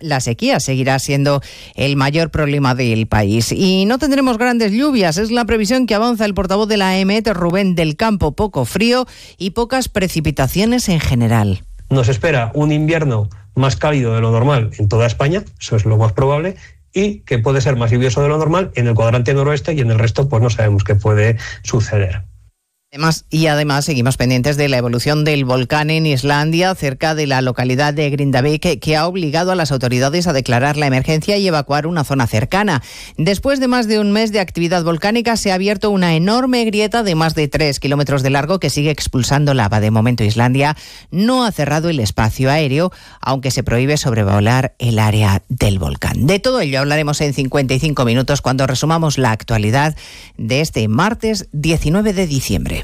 [0.61, 1.41] seguirá siendo
[1.75, 3.51] el mayor problema del país.
[3.51, 5.17] Y no tendremos grandes lluvias.
[5.17, 8.33] Es la previsión que avanza el portavoz de la EMET, Rubén del Campo.
[8.33, 9.07] Poco frío
[9.39, 11.65] y pocas precipitaciones en general.
[11.89, 15.97] Nos espera un invierno más cálido de lo normal en toda España, eso es lo
[15.97, 16.57] más probable,
[16.93, 19.91] y que puede ser más lluvioso de lo normal en el cuadrante noroeste y en
[19.91, 22.23] el resto pues no sabemos qué puede suceder.
[22.95, 27.43] Además, y además seguimos pendientes de la evolución del volcán en Islandia, cerca de la
[27.43, 31.89] localidad de Grindavik, que ha obligado a las autoridades a declarar la emergencia y evacuar
[31.89, 32.85] una zona cercana.
[33.17, 37.03] Después de más de un mes de actividad volcánica, se ha abierto una enorme grieta
[37.03, 39.81] de más de tres kilómetros de largo que sigue expulsando lava.
[39.81, 40.77] De momento, Islandia
[41.11, 46.29] no ha cerrado el espacio aéreo, aunque se prohíbe sobrevolar el área del volcán.
[46.29, 49.97] De todo ello hablaremos en 55 minutos cuando resumamos la actualidad
[50.37, 52.84] de este martes 19 de diciembre.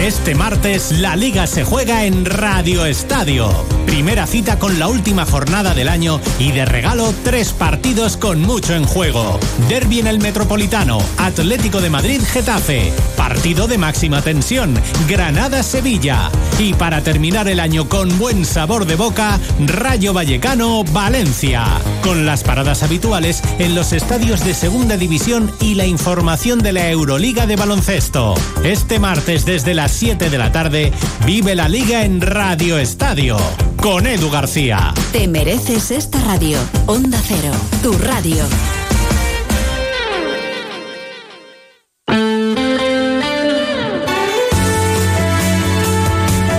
[0.00, 3.50] Este martes la liga se juega en Radio Estadio.
[3.84, 8.74] Primera cita con la última jornada del año y de regalo tres partidos con mucho
[8.74, 9.38] en juego.
[9.68, 16.30] Derby en el Metropolitano, Atlético de Madrid Getafe, partido de máxima tensión, Granada-Sevilla.
[16.58, 21.64] Y para terminar el año con buen sabor de boca, Rayo Vallecano-Valencia.
[22.02, 26.88] Con las paradas habituales en los estadios de Segunda División y la información de la
[26.88, 28.34] Euroliga de baloncesto.
[28.62, 30.92] Este martes desde las 7 de la tarde,
[31.26, 33.36] vive la liga en Radio Estadio.
[33.76, 34.94] Con Edu García.
[35.12, 36.58] Te mereces esta radio.
[36.86, 38.44] Onda Cero, tu radio.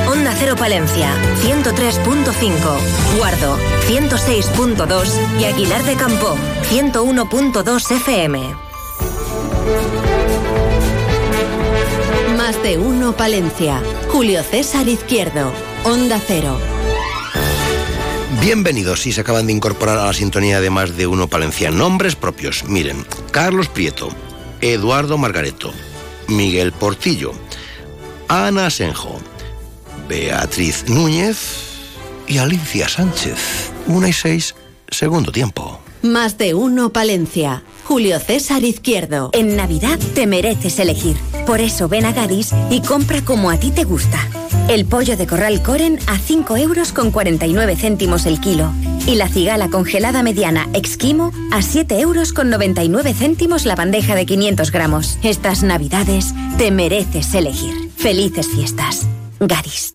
[0.07, 1.09] Onda Cero Palencia,
[1.43, 3.17] 103.5.
[3.17, 3.57] Guardo,
[3.87, 5.39] 106.2.
[5.39, 6.35] Y Aguilar de Campo,
[6.69, 8.39] 101.2 FM.
[12.61, 13.81] Más de uno Palencia.
[14.09, 15.51] Julio César Izquierdo.
[15.83, 16.59] Onda Cero.
[18.39, 21.71] Bienvenidos si se acaban de incorporar a la sintonía de más de uno Palencia.
[21.71, 22.63] Nombres propios.
[22.65, 24.09] Miren, Carlos Prieto,
[24.61, 25.73] Eduardo Margareto,
[26.27, 27.33] Miguel Portillo,
[28.27, 29.19] Ana Asenjo,
[30.07, 31.39] Beatriz Núñez
[32.27, 33.71] y Alicia Sánchez.
[33.87, 34.53] Una y seis,
[34.87, 35.79] segundo tiempo.
[36.03, 37.63] Más de uno Palencia.
[37.85, 39.31] Julio César Izquierdo.
[39.33, 41.17] En Navidad te mereces elegir.
[41.45, 44.19] Por eso ven a Gadis y compra como a ti te gusta.
[44.67, 48.71] El pollo de corral Coren a 5 euros con 49 céntimos el kilo.
[49.07, 54.25] Y la cigala congelada mediana Exquimo a 7 euros con 99 céntimos la bandeja de
[54.25, 55.17] 500 gramos.
[55.23, 57.91] Estas navidades te mereces elegir.
[57.97, 59.07] Felices fiestas.
[59.39, 59.93] Gadis.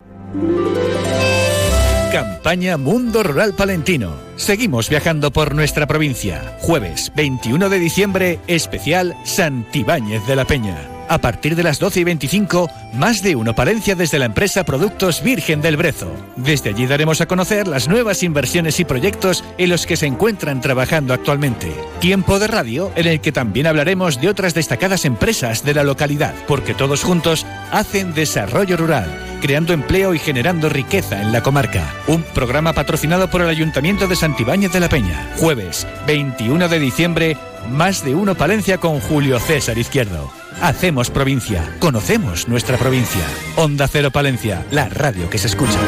[2.11, 4.15] Campaña Mundo Rural Palentino.
[4.35, 6.57] Seguimos viajando por nuestra provincia.
[6.61, 10.96] Jueves 21 de diciembre, especial Santibáñez de la Peña.
[11.09, 15.23] A partir de las 12 y 25, más de uno Palencia desde la empresa Productos
[15.23, 16.11] Virgen del Brezo.
[16.35, 20.59] Desde allí daremos a conocer las nuevas inversiones y proyectos en los que se encuentran
[20.59, 21.73] trabajando actualmente.
[21.99, 26.35] Tiempo de radio en el que también hablaremos de otras destacadas empresas de la localidad,
[26.47, 31.93] porque todos juntos hacen desarrollo rural, creando empleo y generando riqueza en la comarca.
[32.07, 35.31] Un programa patrocinado por el Ayuntamiento de Santibáñez de la Peña.
[35.37, 37.37] Jueves 21 de diciembre,
[37.71, 40.29] más de uno Palencia con Julio César Izquierdo.
[40.61, 43.23] Hacemos provincia, conocemos nuestra provincia.
[43.55, 45.79] Onda Cero Palencia, la radio que se escucha.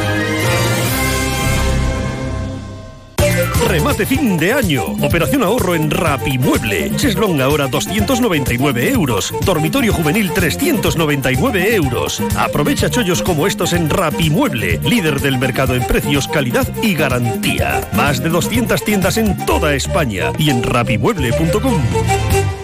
[3.68, 4.84] Remate fin de año.
[5.02, 6.92] Operación ahorro en Rapimueble.
[6.96, 9.34] Cheslong ahora 299 euros.
[9.46, 12.22] Dormitorio juvenil 399 euros.
[12.36, 17.88] Aprovecha chollos como estos en Rapimueble, líder del mercado en precios, calidad y garantía.
[17.94, 22.59] Más de 200 tiendas en toda España y en rapimueble.com.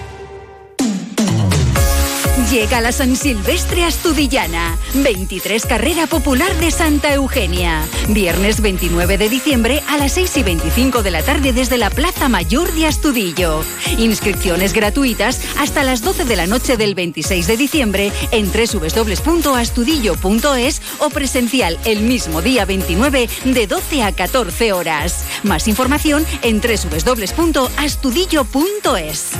[2.51, 7.83] Llega la San Silvestre Astudillana, 23 Carrera Popular de Santa Eugenia.
[8.09, 12.29] Viernes 29 de diciembre a las 6 y 25 de la tarde desde la Plaza
[12.29, 13.63] Mayor de Astudillo.
[13.97, 21.09] Inscripciones gratuitas hasta las 12 de la noche del 26 de diciembre en www.astudillo.es o
[21.09, 25.23] presencial el mismo día 29 de 12 a 14 horas.
[25.41, 29.31] Más información en www.astudillo.es.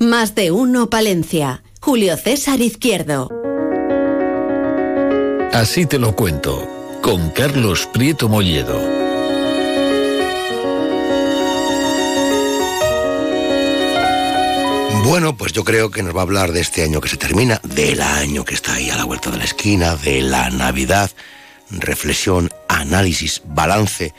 [0.00, 1.64] Más de uno Palencia.
[1.80, 3.30] Julio César Izquierdo.
[5.52, 6.68] Así te lo cuento,
[7.02, 8.80] con Carlos Prieto Molledo.
[15.04, 17.60] Bueno, pues yo creo que nos va a hablar de este año que se termina,
[17.64, 21.10] del año que está ahí a la vuelta de la esquina, de la Navidad,
[21.70, 24.14] reflexión, análisis, balance.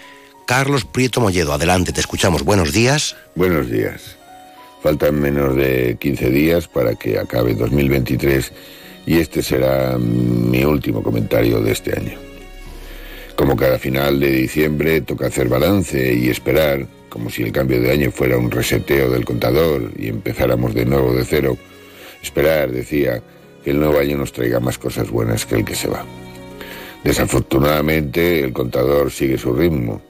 [0.45, 2.43] Carlos Prieto Molledo, adelante, te escuchamos.
[2.43, 3.15] Buenos días.
[3.35, 4.18] Buenos días.
[4.81, 8.51] Faltan menos de 15 días para que acabe 2023
[9.05, 12.17] y este será mi último comentario de este año.
[13.35, 17.91] Como cada final de diciembre toca hacer balance y esperar, como si el cambio de
[17.91, 21.57] año fuera un reseteo del contador y empezáramos de nuevo de cero,
[22.21, 23.21] esperar, decía,
[23.63, 26.05] que el nuevo año nos traiga más cosas buenas que el que se va.
[27.03, 30.01] Desafortunadamente el contador sigue su ritmo,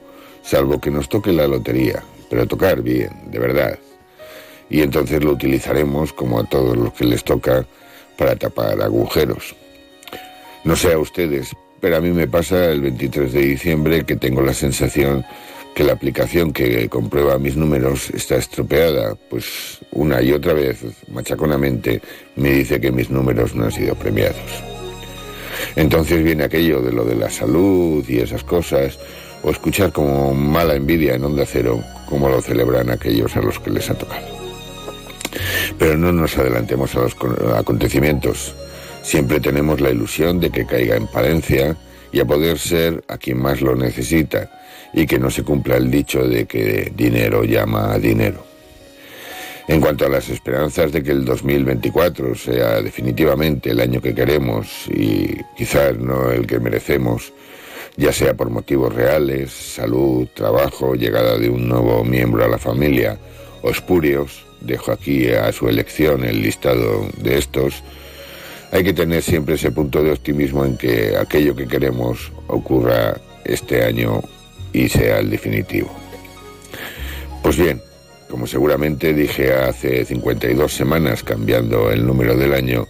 [0.42, 3.78] salvo que nos toque la lotería, pero tocar bien, de verdad,
[4.70, 7.66] y entonces lo utilizaremos, como a todos los que les toca,
[8.16, 9.54] para tapar agujeros.
[10.64, 14.42] No sé a ustedes, pero a mí me pasa el 23 de diciembre que tengo
[14.42, 15.24] la sensación
[15.74, 22.02] que la aplicación que comprueba mis números está estropeada, pues una y otra vez, machaconamente,
[22.36, 24.36] me dice que mis números no han sido premiados.
[25.76, 28.98] Entonces viene aquello de lo de la salud y esas cosas,
[29.42, 33.70] o escuchar como mala envidia en onda cero, como lo celebran aquellos a los que
[33.70, 34.39] les ha tocado.
[35.78, 37.16] Pero no nos adelantemos a los
[37.56, 38.54] acontecimientos.
[39.02, 41.76] Siempre tenemos la ilusión de que caiga en Palencia
[42.12, 44.50] y a poder ser a quien más lo necesita
[44.92, 48.44] y que no se cumpla el dicho de que dinero llama a dinero.
[49.68, 54.88] En cuanto a las esperanzas de que el 2024 sea definitivamente el año que queremos
[54.88, 57.32] y quizás no el que merecemos,
[57.96, 63.16] ya sea por motivos reales, salud, trabajo, llegada de un nuevo miembro a la familia
[63.62, 67.82] o espurios, dejo aquí a su elección el listado de estos,
[68.72, 73.84] hay que tener siempre ese punto de optimismo en que aquello que queremos ocurra este
[73.84, 74.22] año
[74.72, 75.90] y sea el definitivo.
[77.42, 77.82] Pues bien,
[78.28, 82.86] como seguramente dije hace 52 semanas cambiando el número del año,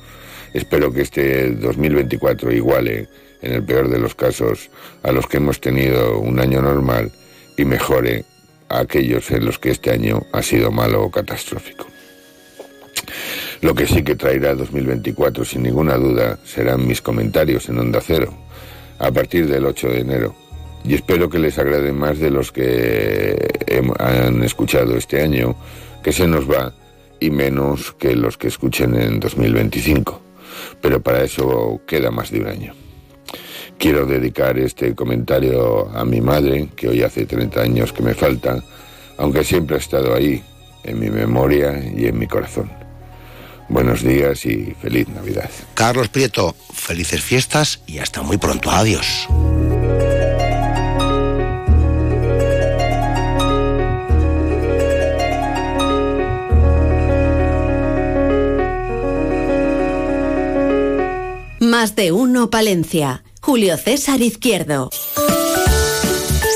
[0.52, 3.08] espero que este 2024 iguale,
[3.40, 4.70] en el peor de los casos,
[5.02, 7.10] a los que hemos tenido un año normal
[7.56, 8.26] y mejore
[8.70, 11.86] a aquellos en los que este año ha sido malo o catastrófico.
[13.60, 18.32] Lo que sí que traerá 2024 sin ninguna duda serán mis comentarios en Onda Cero
[18.98, 20.34] a partir del 8 de enero
[20.84, 23.36] y espero que les agrade más de los que
[23.98, 25.54] han escuchado este año,
[26.02, 26.72] que se nos va,
[27.18, 30.22] y menos que los que escuchen en 2025.
[30.80, 32.74] Pero para eso queda más de un año.
[33.80, 38.62] Quiero dedicar este comentario a mi madre, que hoy hace 30 años que me falta,
[39.16, 40.42] aunque siempre ha estado ahí,
[40.84, 42.70] en mi memoria y en mi corazón.
[43.70, 45.48] Buenos días y feliz Navidad.
[45.72, 48.70] Carlos Prieto, felices fiestas y hasta muy pronto.
[48.70, 49.26] Adiós.
[61.60, 63.22] Más de uno Palencia.
[63.42, 64.90] Julio César Izquierdo.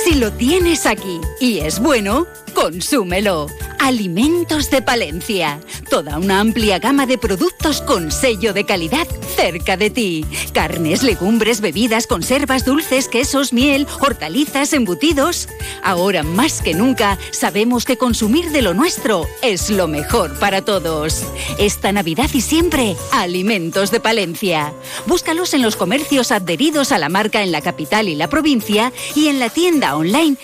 [0.04, 3.46] Si lo tienes aquí y es bueno, consúmelo.
[3.80, 5.60] Alimentos de Palencia.
[5.90, 10.24] Toda una amplia gama de productos con sello de calidad cerca de ti.
[10.54, 15.48] Carnes, legumbres, bebidas, conservas, dulces, quesos, miel, hortalizas, embutidos.
[15.82, 21.22] Ahora más que nunca sabemos que consumir de lo nuestro es lo mejor para todos.
[21.58, 24.72] Esta Navidad y siempre, Alimentos de Palencia.
[25.04, 29.28] Búscalos en los comercios adheridos a la marca en la capital y la provincia y
[29.28, 30.38] en la tienda online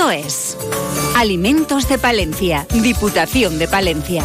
[0.00, 0.56] alimentosdepalencia.es.
[1.16, 4.22] Alimentos de Palencia, Diputación de Palencia.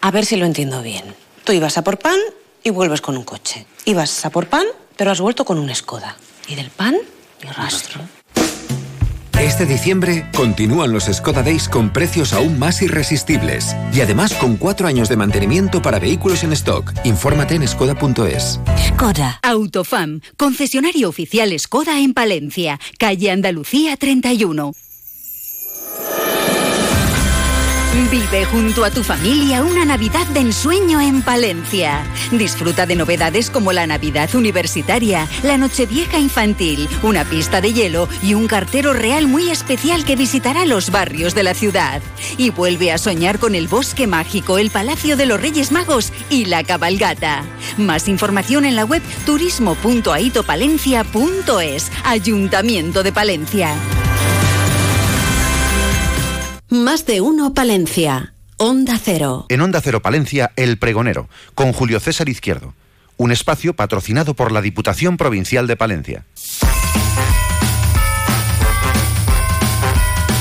[0.00, 1.14] A ver si lo entiendo bien.
[1.44, 2.18] Tú ibas a por pan
[2.62, 3.66] y vuelves con un coche.
[3.84, 4.66] Ibas a por pan,
[4.96, 6.16] pero has vuelto con un Skoda.
[6.48, 6.96] Y del pan,
[7.42, 8.00] ni rastro.
[9.40, 14.86] Este diciembre continúan los Skoda Days con precios aún más irresistibles y además con cuatro
[14.86, 16.90] años de mantenimiento para vehículos en stock.
[17.04, 18.58] Infórmate en skoda.es.
[18.88, 19.38] Skoda.
[19.42, 24.72] Autofam, concesionario oficial Skoda en Palencia, calle Andalucía 31.
[28.10, 32.04] Vive junto a tu familia una Navidad de ensueño en Palencia.
[32.30, 38.34] Disfruta de novedades como la Navidad Universitaria, la Nochevieja Infantil, una pista de hielo y
[38.34, 42.02] un cartero real muy especial que visitará los barrios de la ciudad.
[42.36, 46.44] Y vuelve a soñar con el Bosque Mágico, el Palacio de los Reyes Magos y
[46.44, 47.44] la Cabalgata.
[47.78, 51.92] Más información en la web turismo.aitopalencia.es.
[52.04, 53.74] Ayuntamiento de Palencia.
[56.84, 58.34] Más de uno Palencia.
[58.58, 59.46] Onda Cero.
[59.48, 62.74] En Onda Cero Palencia, El Pregonero, con Julio César Izquierdo.
[63.16, 66.26] Un espacio patrocinado por la Diputación Provincial de Palencia.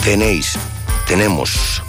[0.04, 0.58] Tenéis,
[1.08, 1.82] tenemos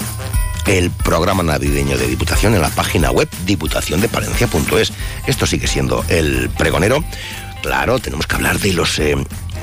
[0.67, 4.93] el programa navideño de Diputación en la página web diputaciondepalencia.es.
[5.27, 7.05] Esto sigue siendo el pregonero.
[7.63, 9.17] Claro, tenemos que hablar de los eh,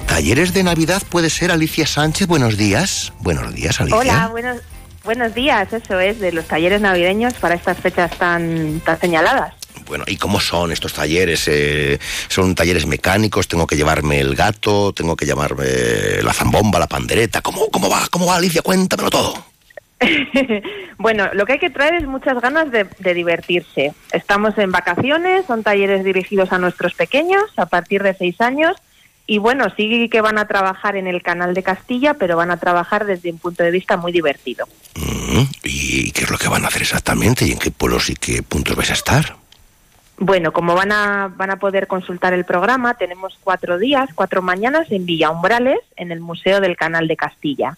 [0.08, 1.02] talleres de Navidad.
[1.10, 2.28] Puede ser Alicia Sánchez.
[2.28, 3.14] Buenos días.
[3.20, 3.98] Buenos días, Alicia.
[3.98, 4.58] Hola, buenos,
[5.04, 5.72] buenos días.
[5.74, 9.54] Eso es, de los talleres navideños para estas fechas tan, tan señaladas.
[9.86, 11.48] Bueno, ¿y cómo son estos talleres?
[11.48, 12.00] Eh,
[12.30, 13.48] ¿Son talleres mecánicos?
[13.48, 14.94] ¿Tengo que llevarme el gato?
[14.94, 15.66] ¿Tengo que llevarme
[16.24, 17.42] la zambomba, la pandereta?
[17.42, 18.08] ¿Cómo, cómo va?
[18.10, 18.62] ¿Cómo va, Alicia?
[18.62, 19.46] Cuéntamelo todo.
[20.98, 23.94] bueno, lo que hay que traer es muchas ganas de, de, divertirse.
[24.12, 28.76] Estamos en vacaciones, son talleres dirigidos a nuestros pequeños a partir de seis años
[29.26, 32.58] y bueno, sí que van a trabajar en el canal de Castilla, pero van a
[32.58, 34.68] trabajar desde un punto de vista muy divertido.
[34.96, 37.46] Mm, ¿Y qué es lo que van a hacer exactamente?
[37.46, 39.36] ¿Y en qué pueblos y qué puntos vais a estar?
[40.18, 44.92] Bueno, como van a, van a poder consultar el programa, tenemos cuatro días, cuatro mañanas
[44.92, 47.78] en Villa Umbrales, en el Museo del Canal de Castilla.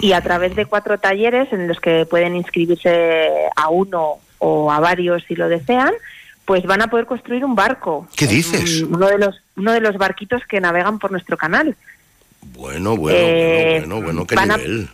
[0.00, 4.80] Y a través de cuatro talleres en los que pueden inscribirse a uno o a
[4.80, 5.92] varios si lo desean,
[6.44, 8.08] pues van a poder construir un barco.
[8.16, 8.82] ¿Qué dices?
[8.82, 11.76] Uno de los, uno de los barquitos que navegan por nuestro canal.
[12.54, 14.88] Bueno, bueno, eh, bueno, bueno, qué nivel.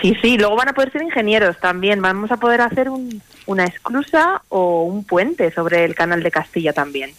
[0.00, 2.00] Sí, sí, luego van a poder ser ingenieros también.
[2.00, 6.72] Vamos a poder hacer un, una esclusa o un puente sobre el canal de Castilla
[6.72, 7.12] también.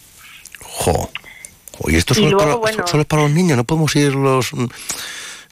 [0.62, 1.10] Jo.
[1.80, 4.52] Oye, esto solo, luego, para, bueno, solo es para los niños, no podemos ir los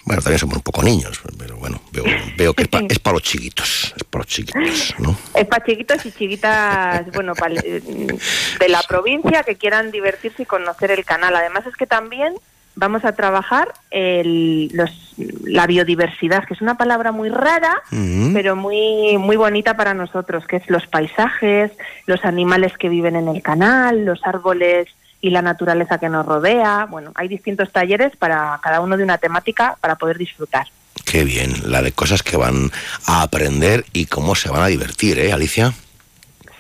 [0.05, 2.05] Bueno, también somos un poco niños, pero bueno, veo,
[2.37, 5.17] veo que es, pa- es para los chiquitos, es para los chiquitos, ¿no?
[5.35, 10.91] Es para chiquitos y chiquitas, bueno, pa- de la provincia que quieran divertirse y conocer
[10.91, 11.37] el canal.
[11.37, 12.35] Además es que también
[12.75, 18.33] vamos a trabajar el- los- la biodiversidad, que es una palabra muy rara, Mm.
[18.33, 21.71] pero muy muy bonita para nosotros, que es los paisajes,
[22.07, 24.89] los animales que viven en el canal, los árboles
[25.23, 26.87] y la naturaleza que nos rodea.
[26.91, 30.67] Bueno, hay distintos talleres para cada uno de una temática para poder disfrutar.
[31.07, 32.71] Qué bien, la de cosas que van
[33.07, 35.73] a aprender y cómo se van a divertir, ¿eh, Alicia?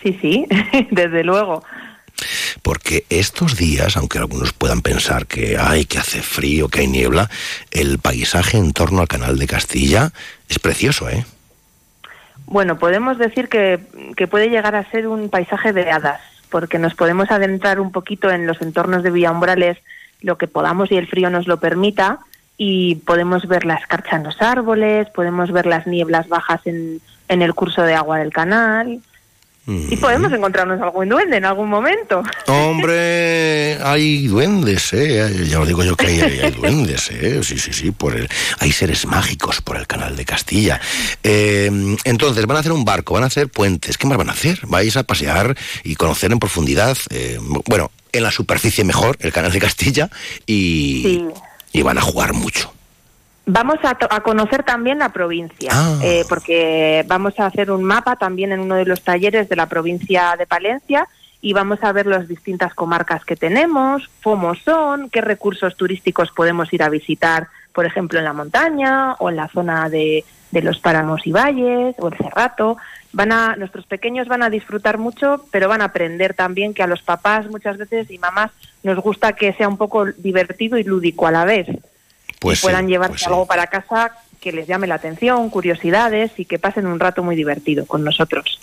[0.02, 0.46] Sí, sí,
[0.90, 1.62] desde luego.
[2.62, 7.28] Porque estos días, aunque algunos puedan pensar que hay que hace frío, que hay niebla,
[7.72, 10.12] el paisaje en torno al canal de Castilla
[10.48, 11.26] es precioso, ¿eh?
[12.46, 13.80] Bueno, podemos decir que,
[14.16, 16.20] que puede llegar a ser un paisaje de hadas,
[16.52, 19.78] porque nos podemos adentrar un poquito en los entornos de Villambrales,
[20.20, 22.20] lo que podamos y el frío nos lo permita,
[22.58, 27.42] y podemos ver la escarcha en los árboles, podemos ver las nieblas bajas en, en
[27.42, 29.00] el curso de agua del canal,
[29.66, 32.22] y podemos encontrarnos algún duende en algún momento.
[32.48, 35.46] Hombre, hay duendes, ¿eh?
[35.48, 37.40] Ya os digo yo que hay, hay- hay duendes, ¿eh?
[37.44, 40.80] Sí, sí, sí, por el, hay seres mágicos por el canal de Castilla.
[41.22, 41.70] Eh,
[42.04, 43.96] entonces, van a hacer un barco, van a hacer puentes.
[43.98, 44.58] ¿Qué más van a hacer?
[44.66, 49.52] Vais a pasear y conocer en profundidad, eh, bueno, en la superficie mejor, el canal
[49.52, 50.10] de Castilla,
[50.44, 51.24] y, Sí.
[51.72, 52.72] y van a jugar mucho.
[53.44, 55.98] Vamos a, conocer también la provincia, Ah.
[56.02, 59.66] eh, porque vamos a hacer un mapa también en uno de los talleres de la
[59.66, 61.08] provincia de Palencia
[61.40, 66.72] y vamos a ver las distintas comarcas que tenemos, cómo son, qué recursos turísticos podemos
[66.72, 70.78] ir a visitar, por ejemplo, en la montaña o en la zona de, de los
[70.78, 72.76] páramos y valles o el cerrato.
[73.12, 76.86] Van a, nuestros pequeños van a disfrutar mucho, pero van a aprender también que a
[76.86, 78.52] los papás muchas veces y mamás
[78.84, 81.66] nos gusta que sea un poco divertido y lúdico a la vez
[82.42, 83.26] Pues y puedan sí, llevarse pues sí.
[83.26, 87.36] algo para casa que les llame la atención, curiosidades y que pasen un rato muy
[87.36, 88.58] divertido con nosotros.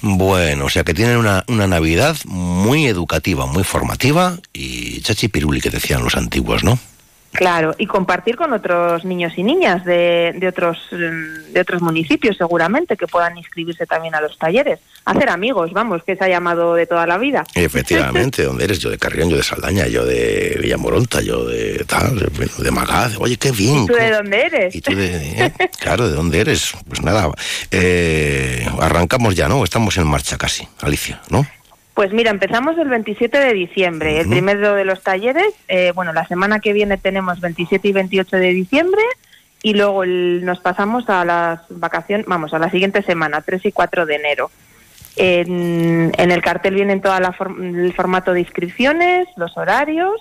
[0.00, 5.60] Bueno, o sea que tienen una, una Navidad muy educativa, muy formativa y chachi piruli
[5.60, 6.78] que decían los antiguos, ¿no?
[7.32, 12.36] Claro, y compartir con otros niños y niñas de, de otros mm, de otros municipios
[12.36, 14.80] seguramente que puedan inscribirse también a los talleres.
[15.04, 17.44] Hacer amigos, vamos, que se ha llamado de toda la vida.
[17.54, 18.78] Efectivamente, ¿dónde eres?
[18.78, 23.16] Yo de Carrión, yo de Saldaña, yo de Villamoronta, yo de tal, de, de Magaz.
[23.18, 23.84] Oye, qué bien.
[23.84, 24.74] ¿Y tú de dónde eres?
[24.74, 25.52] ¿Y tú de, eh?
[25.80, 26.74] Claro, ¿de dónde eres?
[26.86, 27.30] Pues nada,
[27.70, 29.64] eh, arrancamos ya, ¿no?
[29.64, 31.46] Estamos en marcha casi, Alicia, ¿no?
[31.94, 35.52] Pues mira, empezamos el 27 de diciembre, el primero de los talleres.
[35.68, 39.02] eh, bueno, la semana que viene tenemos 27 y 28 de diciembre
[39.62, 43.72] y luego el- nos pasamos a las vacaciones, vamos, a la siguiente semana, 3 y
[43.72, 44.50] 4 de enero.
[45.16, 50.14] En, en el cartel vienen todo el formato de inscripciones, los horarios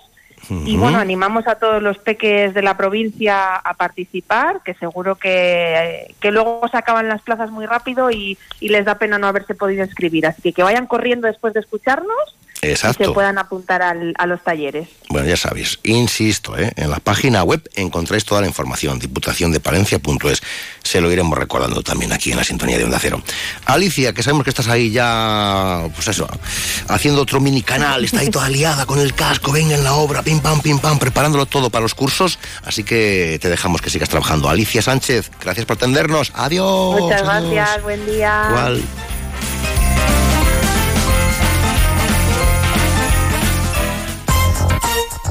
[0.49, 6.15] y bueno, animamos a todos los peques de la provincia a participar, que seguro que,
[6.19, 9.55] que luego se acaban las plazas muy rápido y, y les da pena no haberse
[9.55, 10.25] podido inscribir.
[10.25, 13.13] Así que que vayan corriendo después de escucharnos y se Exacto.
[13.13, 14.87] puedan apuntar al- a los talleres.
[15.09, 16.71] Bueno, ya sabéis, insisto, ¿eh?
[16.75, 20.41] en la página web encontráis toda la información, diputaciondepalencia.es.
[20.83, 23.21] Se lo iremos recordando también aquí en la sintonía de Onda Cero.
[23.65, 26.27] Alicia, que sabemos que estás ahí ya, pues eso,
[26.87, 30.21] haciendo otro mini canal, está ahí toda liada con el casco, venga en la obra,
[30.21, 32.37] pim pam, pim pam, preparándolo todo para los cursos.
[32.63, 34.49] Así que te dejamos que sigas trabajando.
[34.49, 36.31] Alicia Sánchez, gracias por atendernos.
[36.35, 36.99] Adiós.
[37.01, 37.51] Muchas adiós.
[37.53, 38.45] gracias, buen día.
[38.49, 38.83] Igual.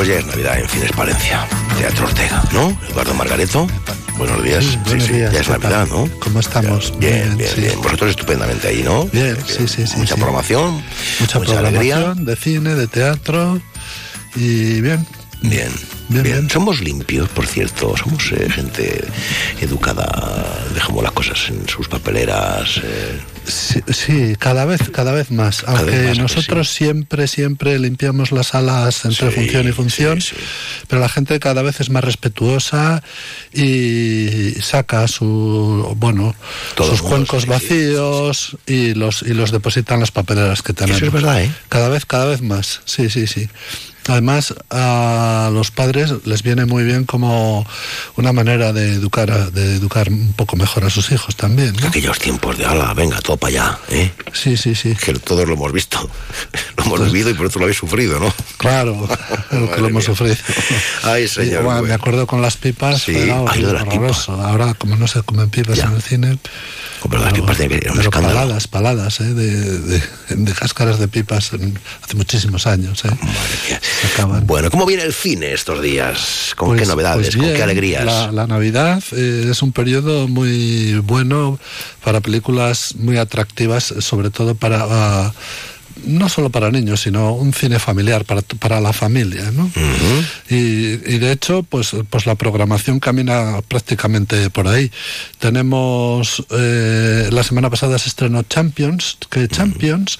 [0.00, 1.46] Pues ya es Navidad en Fines Palencia.
[1.76, 2.74] Teatro Ortega, ¿no?
[2.88, 3.66] Eduardo Margareto.
[4.16, 4.64] Buenos días.
[4.64, 5.88] Sí, buenos sí, días, ya es ¿qué Navidad?
[5.90, 6.08] ¿no?
[6.20, 6.98] ¿Cómo estamos?
[6.98, 7.60] Bien, bien, sí.
[7.60, 7.82] bien.
[7.82, 9.04] Vosotros estupendamente ahí, ¿no?
[9.12, 9.98] Bien, sí, sí, sí.
[9.98, 10.20] Mucha sí.
[10.22, 10.82] programación,
[11.20, 11.96] Mucha, mucha alegría.
[11.96, 13.60] programación de cine, de teatro
[14.36, 15.06] y bien.
[15.42, 15.70] Bien,
[16.08, 17.96] bien, Somos limpios, por cierto.
[17.96, 19.02] Somos eh, gente
[19.60, 20.66] educada.
[20.74, 22.78] Dejamos las cosas en sus papeleras.
[22.82, 23.20] eh.
[23.46, 25.62] Sí, sí, cada vez, cada vez más.
[25.62, 30.18] Cada Aunque vez más, nosotros siempre, siempre limpiamos las salas entre Sí, función y función,
[30.88, 33.02] pero la gente cada vez es más respetuosa
[33.52, 36.34] y saca su, bueno,
[36.76, 41.02] sus cuencos vacíos y los y los deposita en las papeleras que tenemos.
[41.02, 41.50] es verdad, ¿eh?
[41.70, 42.82] Cada vez, cada vez más.
[42.84, 43.48] Sí, sí, sí.
[44.10, 47.66] Además, a los padres les viene muy bien como
[48.16, 51.74] una manera de educar, a- de educar un poco mejor a sus hijos también.
[51.80, 51.86] ¿no?
[51.88, 54.12] Aquellos tiempos de ala, venga, todo para allá, ¿eh?
[54.32, 54.94] Sí, sí, sí.
[54.96, 56.08] Que todos lo hemos visto,
[56.76, 58.32] lo hemos vivido y por eso lo habéis sufrido, ¿no?
[58.56, 59.08] Claro,
[59.52, 60.36] lo que lo hemos sufrido.
[61.04, 61.62] Ay, señor.
[61.62, 64.32] Y, bueno, me acuerdo con las pipas, Sí, era ay, lo de las horroroso.
[64.32, 66.38] Ahora, como no se comen pipas en el cine,
[67.08, 68.34] Pero las pipas un pero escándalo.
[68.34, 69.34] paladas, paladas, ¿eh?
[69.34, 73.04] de, de, de cáscaras de pipas en- hace muchísimos años.
[73.04, 73.10] ¿eh?
[73.99, 74.46] Se acaban.
[74.46, 76.52] Bueno, ¿cómo viene el cine estos días?
[76.56, 77.26] ¿Con qué Pues- novedades?
[77.34, 78.04] pues ¿Con qué alegrías?
[78.04, 81.58] La, la Navidad eh, es un periodo muy bueno
[82.04, 84.86] para películas muy atractivas, sobre todo para...
[84.88, 85.32] ah,
[86.04, 89.70] no solo para niños, sino un cine familiar, para, para la familia, ¿no?
[90.48, 94.90] y, y de hecho, pues, pues la programación camina prácticamente por ahí.
[95.38, 100.18] Tenemos, eh, la semana pasada se estrenó Champions, que Champions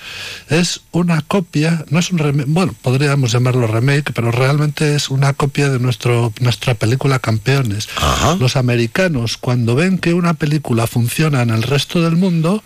[0.49, 5.33] es una copia, no es un remake, bueno, podríamos llamarlo remake, pero realmente es una
[5.33, 7.89] copia de nuestro, nuestra película Campeones.
[8.39, 12.63] Los americanos, cuando ven que una película funciona en el resto del mundo,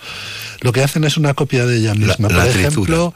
[0.61, 2.29] lo que hacen es una copia de ella misma.
[2.29, 3.04] la Por tritura.
[3.09, 3.15] Ejemplo,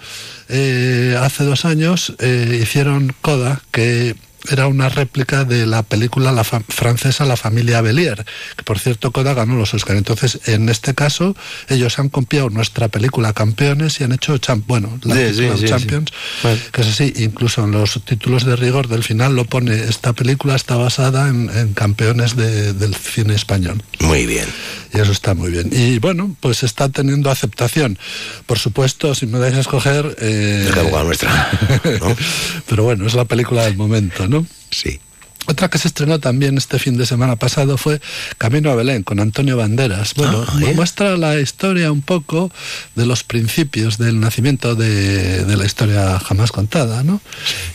[0.49, 4.15] eh, hace dos años eh, hicieron Coda, que
[4.51, 8.25] era una réplica de la película la francesa La familia Belier,
[8.57, 9.97] que por cierto Coda ganó los Oscar.
[9.97, 11.37] Entonces, en este caso,
[11.69, 15.63] ellos han copiado nuestra película Campeones y han hecho, champ bueno, la Sí, película sí,
[15.63, 16.13] sí, Champions,
[16.73, 20.55] que es así, incluso en los títulos de rigor del final lo pone, esta película
[20.55, 23.83] está basada en, en campeones de- del cine español.
[24.01, 24.47] Muy bien.
[24.93, 25.69] Y eso está muy bien.
[25.73, 27.99] Y bueno, pues está teniendo aceptación.
[28.47, 30.17] Por supuesto, si me dais a escoger...
[30.21, 30.71] Eh,
[31.05, 31.51] nuestra,
[32.01, 32.17] ¿no?
[32.69, 34.47] Pero bueno, es la película del momento, ¿no?
[34.71, 35.01] Sí.
[35.49, 38.01] Otra que se estrenó también este fin de semana pasado fue
[38.37, 40.13] Camino a Belén con Antonio Banderas.
[40.15, 40.75] Bueno, Ah, ¿eh?
[40.75, 42.53] muestra la historia un poco
[42.95, 47.21] de los principios del nacimiento de, de la historia jamás contada, ¿no?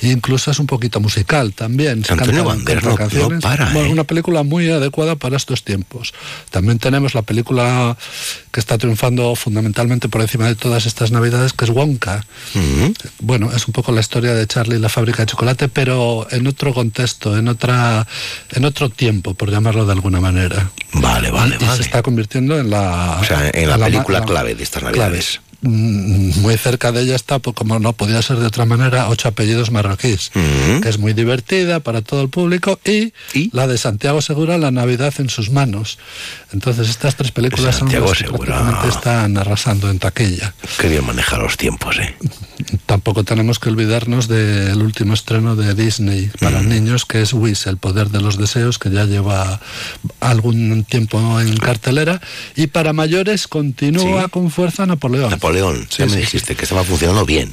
[0.01, 2.03] E incluso es un poquito musical también.
[2.05, 2.91] Se Antonio Banderas no-
[3.30, 3.91] no para, Bueno, ¿eh?
[3.91, 6.13] una película muy adecuada para estos tiempos.
[6.51, 7.97] También tenemos la película
[8.51, 12.24] que está triunfando fundamentalmente por encima de todas estas navidades, que es Wonka.
[13.19, 16.45] Bueno, es un poco la historia de Charlie y la fábrica de chocolate, pero en
[16.45, 18.07] otro contexto, en otra,
[18.51, 20.70] en otro tiempo, por llamarlo de alguna manera.
[20.93, 21.78] Vale, vale, y, vale.
[21.78, 25.39] se está convirtiendo en la, O sea, en la película la- clave de estas navidades.
[25.66, 29.30] Mm, Muy cerca de ella está, pues, como no podía ser de otra manera, ocho
[29.30, 30.30] apellidos marroquíes,
[30.82, 33.14] que es muy divertida para todo el público, y,
[33.53, 35.99] la de Santiago Segura, La Navidad en sus manos.
[36.51, 38.45] Entonces estas tres películas son Santiago las que Segura.
[38.57, 40.53] prácticamente están arrasando en taquilla.
[40.78, 42.14] Qué bien maneja los tiempos, ¿eh?
[42.86, 47.78] Tampoco tenemos que olvidarnos del último estreno de Disney para niños, que es Wish, el
[47.78, 49.59] poder de los deseos, que ya lleva
[50.20, 52.22] algún tiempo en cartelera.
[52.55, 54.30] Y para mayores continúa Sí.
[54.30, 55.30] con fuerza Napoleón.
[55.32, 57.51] Napoleón, Sí, ya me dijiste que estaba funcionando bien.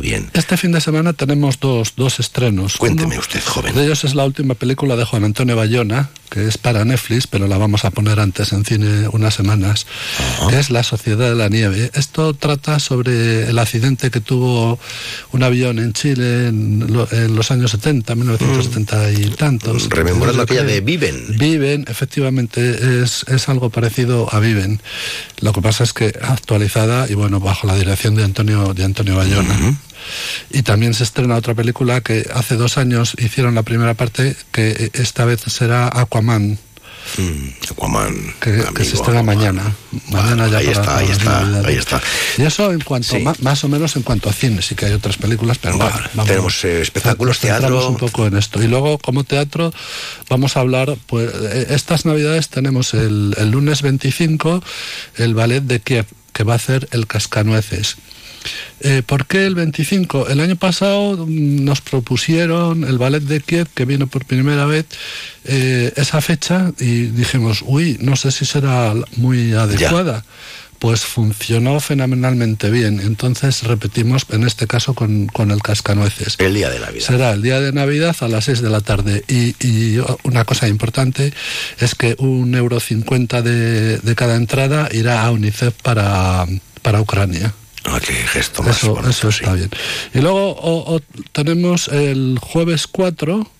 [0.00, 0.30] Bien.
[0.32, 2.76] Este fin de semana tenemos dos, dos estrenos.
[2.76, 3.74] Cuénteme Uno usted, joven.
[3.74, 7.46] De ellos es la última película de Juan Antonio Bayona, que es para Netflix, pero
[7.48, 9.86] la vamos a poner antes en cine unas semanas,
[10.48, 11.90] que es La Sociedad de la Nieve.
[11.94, 14.78] Esto trata sobre el accidente que tuvo
[15.32, 19.88] un avión en Chile en, lo- en los años 70, 1970 y tantos.
[19.90, 21.36] Rememorando aquella de Viven.
[21.36, 24.80] Viven, efectivamente, es, es algo parecido a Viven.
[25.40, 29.16] Lo que pasa es que actualizada y bueno, bajo la dirección de Antonio, de Antonio
[29.16, 29.49] Bayona.
[30.50, 34.90] Y también se estrena otra película que hace dos años hicieron la primera parte, que
[34.94, 36.58] esta vez será Aquaman.
[37.70, 38.14] Aquaman.
[38.40, 39.74] Que, que se estrena mañana.
[40.10, 42.00] Mañana ya ahí está, ahí está, ahí está.
[42.38, 43.24] Y eso en cuanto, Sí.
[43.42, 46.26] más o menos en cuanto a cine, sí que hay otras películas, pero bueno, vamos-
[46.28, 47.88] tenemos, eh, espectáculos, teatro.
[47.88, 48.62] un poco en esto.
[48.62, 49.72] Y luego, como teatro,
[50.28, 54.62] vamos a hablar, pues eh, estas navidades tenemos el, el lunes 25
[55.16, 57.96] el ballet de Kiev, que va a hacer el Cascanueces.
[58.80, 60.28] Eh, ¿Por qué el 25?
[60.28, 64.86] El año pasado mm, nos propusieron el ballet de Kiev, que vino por primera vez,
[65.44, 70.24] eh, esa fecha y dijimos, uy, no sé si será muy adecuada.
[70.78, 73.00] Pues funcionó fenomenalmente bien.
[73.00, 76.36] Entonces repetimos, en este caso, con, con el cascanueces.
[76.38, 77.06] El día de Navidad.
[77.06, 79.22] Será el día de Navidad a las 6 de la tarde.
[79.28, 81.34] Y, y una cosa importante
[81.80, 86.46] es que un euro cincuenta de, de cada entrada irá a UNICEF para,
[86.80, 87.52] para Ucrania.
[87.84, 89.70] Ah, qué gesto más Eso, bonito, eso está bien.
[90.14, 91.00] Y luego o- o
[91.32, 93.50] tenemos el jueves 4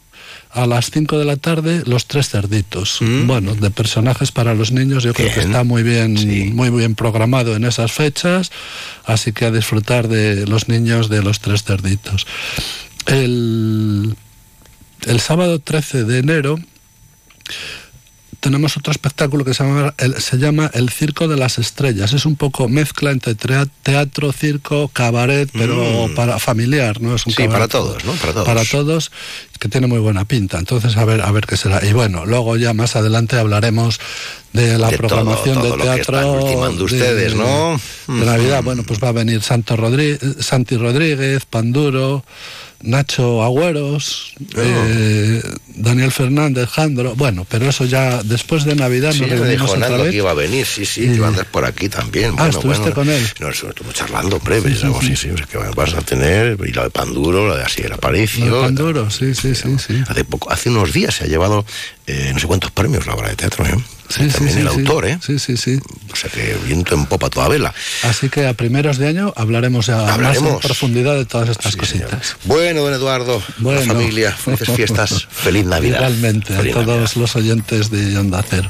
[0.52, 2.98] a las 5 de la tarde los tres cerditos.
[3.24, 5.46] Bueno, de personajes para los niños, yo creo que Mm.
[5.46, 8.50] Está muy bien, muy bien programado en esas fechas,
[9.04, 12.26] así que a disfrutar de los niños de los tres cerditos.
[13.06, 14.16] El,
[15.06, 16.58] el sábado 13 de enero
[18.40, 22.12] tenemos otro espectáculo que se llama, el, se llama El Circo de las Estrellas.
[22.14, 23.34] Es un poco mezcla entre
[23.82, 26.14] teatro, circo, cabaret, pero Mm.
[26.14, 27.14] para familiar, ¿no?
[27.14, 28.12] Es un Sí, cabaret para todos, ¿no?
[28.14, 28.46] Para todos.
[28.46, 29.12] Para todos,
[29.58, 30.58] que tiene muy buena pinta.
[30.58, 31.84] Entonces, a ver, a ver qué será.
[31.86, 34.00] Y bueno, luego ya más adelante hablaremos
[34.52, 36.32] de la De todo, programación todo de lo que teatro.
[36.32, 37.80] ultimando ustedes, ¿no?
[38.08, 42.24] De Navidad, bueno, pues va a venir Santo Rodríguez, Santi Rodríguez, Panduro,
[42.82, 44.60] Nacho Agüeros, Oh.
[44.60, 45.42] eh,
[45.74, 47.14] Daniel Fernández, Jandro.
[47.14, 50.10] Bueno, pero eso ya después de Navidad Sí, nos reunimos dijo otra vez.
[50.10, 52.30] que iba a venir, sí, sí, Y- que iba a andar por aquí también.
[52.30, 52.94] Ah, Bueno, ¿estuviste bueno.
[52.94, 53.26] con él?
[53.38, 56.82] No, estuve charlando, breve, algo así, sí, o sea, que vas a tener, y lo
[56.84, 58.46] de Panduro, lo de Asier Aparicio.
[58.46, 60.02] Lo de Panduro, sí, sí, sí, sí.
[60.08, 61.64] Hace, poco, hace unos días se ha llevado
[62.06, 63.74] eh, no sé cuántos premios la obra de teatro, ¿eh?
[64.10, 64.78] Sí, sí, También sí, el sí.
[64.80, 65.18] autor, ¿eh?
[65.24, 65.78] Sí, sí, sí.
[66.12, 67.72] O sea que viento en popa toda vela.
[68.02, 70.52] Así que a primeros de año hablaremos ya más Hablaremos.
[70.54, 72.36] en profundidad de todas estas cositas.
[72.44, 73.80] Bueno, don Eduardo, Bueno.
[73.80, 75.98] la familia, felices fiestas, feliz Navidad.
[75.98, 78.68] Igualmente, Feliz a todos los oyentes de Onda Cero.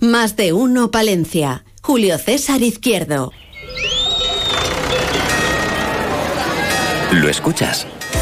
[0.00, 1.64] Más de uno Palencia.
[1.82, 3.32] Julio César Izquierdo.
[7.12, 7.86] ¿Lo escuchas?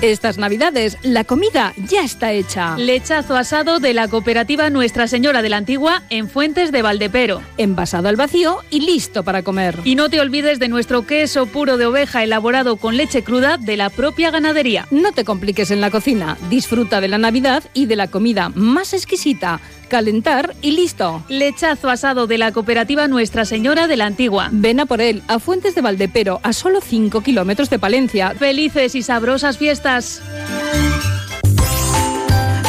[0.00, 2.76] Estas navidades, la comida ya está hecha.
[2.76, 7.42] Lechazo asado de la cooperativa Nuestra Señora de la Antigua en Fuentes de Valdepero.
[7.56, 9.76] Envasado al vacío y listo para comer.
[9.82, 13.76] Y no te olvides de nuestro queso puro de oveja elaborado con leche cruda de
[13.76, 14.86] la propia ganadería.
[14.92, 16.38] No te compliques en la cocina.
[16.48, 19.60] Disfruta de la Navidad y de la comida más exquisita.
[19.88, 21.24] Calentar y listo.
[21.28, 24.48] Lechazo asado de la cooperativa Nuestra Señora de la Antigua.
[24.52, 28.34] Ven a por él a Fuentes de Valdepero, a solo 5 kilómetros de Palencia.
[28.34, 30.22] Felices y sabrosas fiestas.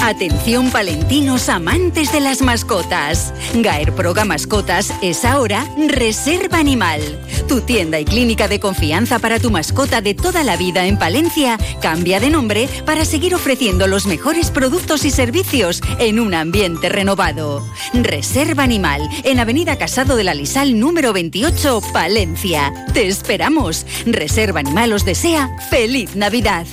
[0.10, 3.32] Atención palentinos amantes de las mascotas.
[3.53, 6.99] Gaer Proga Mascotas es ahora Reserva Animal.
[7.47, 11.60] Tu tienda y clínica de confianza para tu mascota de toda la vida en Palencia
[11.80, 17.64] cambia de nombre para seguir ofreciendo los mejores productos y servicios en un ambiente renovado.
[17.93, 22.74] Reserva Animal en Avenida Casado de la Lisal número 28, Palencia.
[22.95, 23.86] Te esperamos.
[24.07, 26.66] Reserva Animal os desea feliz Navidad.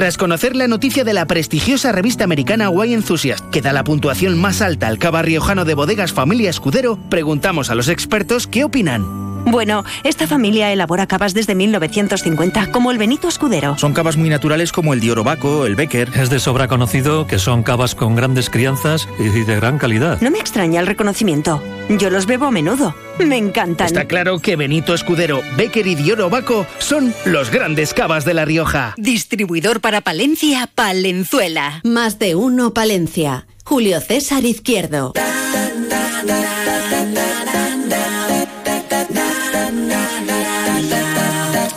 [0.00, 4.40] Tras conocer la noticia de la prestigiosa revista americana Wine Enthusiast, que da la puntuación
[4.40, 9.44] más alta al cava riojano de bodegas Familia Escudero, preguntamos a los expertos qué opinan.
[9.44, 13.76] Bueno, esta familia elabora cavas desde 1950, como el Benito Escudero.
[13.76, 16.10] Son cavas muy naturales como el Diorobaco, el Becker.
[16.14, 20.18] Es de sobra conocido que son cavas con grandes crianzas y de gran calidad.
[20.22, 21.62] No me extraña el reconocimiento.
[21.90, 22.94] Yo los bebo a menudo.
[23.26, 23.86] Me encantan.
[23.86, 28.94] Está claro que Benito Escudero, Becker y Diorobaco son los grandes cavas de La Rioja.
[28.96, 31.80] Distribuidor para Palencia, Palenzuela.
[31.84, 33.46] Más de uno Palencia.
[33.64, 35.12] Julio César Izquierdo.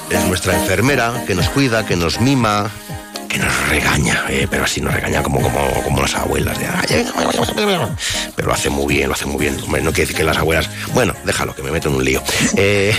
[0.09, 2.71] Es nuestra enfermera que nos cuida, que nos mima,
[3.33, 6.57] que nos regaña, eh, pero así nos regaña como, como, como las abuelas.
[6.59, 7.05] De, "Ay,
[8.35, 9.57] pero lo hace muy bien, lo hace muy bien.
[9.63, 10.69] Hombre, no quiere decir que las abuelas.
[10.93, 12.21] Bueno, déjalo, que me meto en un lío.
[12.55, 12.95] Eh,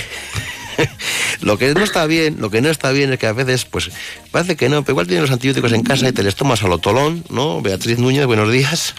[1.41, 3.91] lo que no está bien, lo que no está bien es que a veces, pues,
[4.33, 6.69] parece que no, pero igual tienes los antibióticos en casa y te les tomas a
[6.69, 7.63] lo tolón, ¿no?
[7.63, 8.95] Beatriz Núñez, buenos días.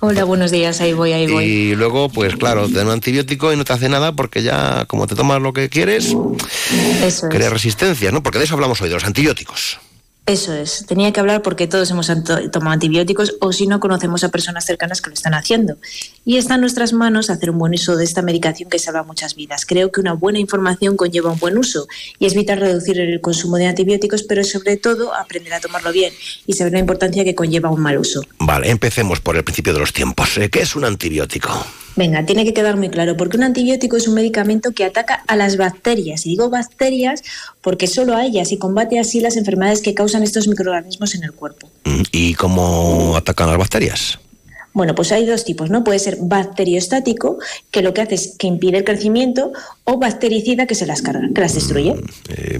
[0.00, 1.44] Hola, buenos días, ahí voy, ahí voy.
[1.44, 4.84] Y luego, pues claro, te dan un antibiótico y no te hace nada porque ya,
[4.86, 6.14] como te tomas lo que quieres,
[7.02, 7.52] Eso crea es.
[7.52, 8.22] resistencia, ¿no?
[8.22, 9.80] Porque de eso hablamos hoy, de los antibióticos.
[10.26, 10.84] Eso es.
[10.88, 12.08] Tenía que hablar porque todos hemos
[12.50, 15.76] tomado antibióticos o si no conocemos a personas cercanas que lo están haciendo.
[16.24, 19.36] Y está en nuestras manos hacer un buen uso de esta medicación que salva muchas
[19.36, 19.64] vidas.
[19.66, 21.86] Creo que una buena información conlleva un buen uso
[22.18, 26.12] y es vital reducir el consumo de antibióticos, pero sobre todo aprender a tomarlo bien
[26.44, 28.22] y saber la importancia que conlleva un mal uso.
[28.40, 30.36] Vale, empecemos por el principio de los tiempos.
[30.38, 31.64] Eh, ¿Qué es un antibiótico?
[31.96, 35.34] Venga, tiene que quedar muy claro, porque un antibiótico es un medicamento que ataca a
[35.34, 36.26] las bacterias.
[36.26, 37.22] Y digo bacterias
[37.62, 41.32] porque solo a ellas y combate así las enfermedades que causan estos microorganismos en el
[41.32, 41.70] cuerpo.
[41.84, 44.18] Mm, ¿Y cómo atacan las bacterias?
[44.74, 45.84] Bueno, pues hay dos tipos, ¿no?
[45.84, 47.38] Puede ser bacteriostático,
[47.70, 49.52] que lo que hace es que impide el crecimiento,
[49.84, 51.94] o bactericida, que se las carga, que las destruye.
[52.28, 52.58] Eh,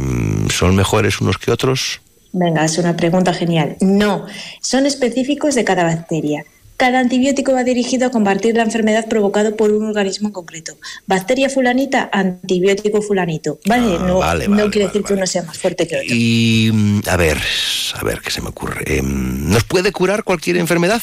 [0.49, 2.01] ¿Son mejores unos que otros?
[2.32, 3.76] Venga, es una pregunta genial.
[3.80, 4.24] No,
[4.62, 6.47] son específicos de cada bacteria.
[6.77, 10.77] Cada antibiótico va dirigido a combatir la enfermedad provocada por un organismo en concreto.
[11.07, 13.59] Bacteria fulanita, antibiótico fulanito.
[13.66, 16.09] Vale, no, vale, no vale, quiere decir que uno sea más fuerte que otro.
[16.11, 17.39] Y mm, a ver,
[17.95, 18.99] a ver qué se me ocurre.
[18.99, 21.03] Em, ¿Nos puede curar cualquier enfermedad?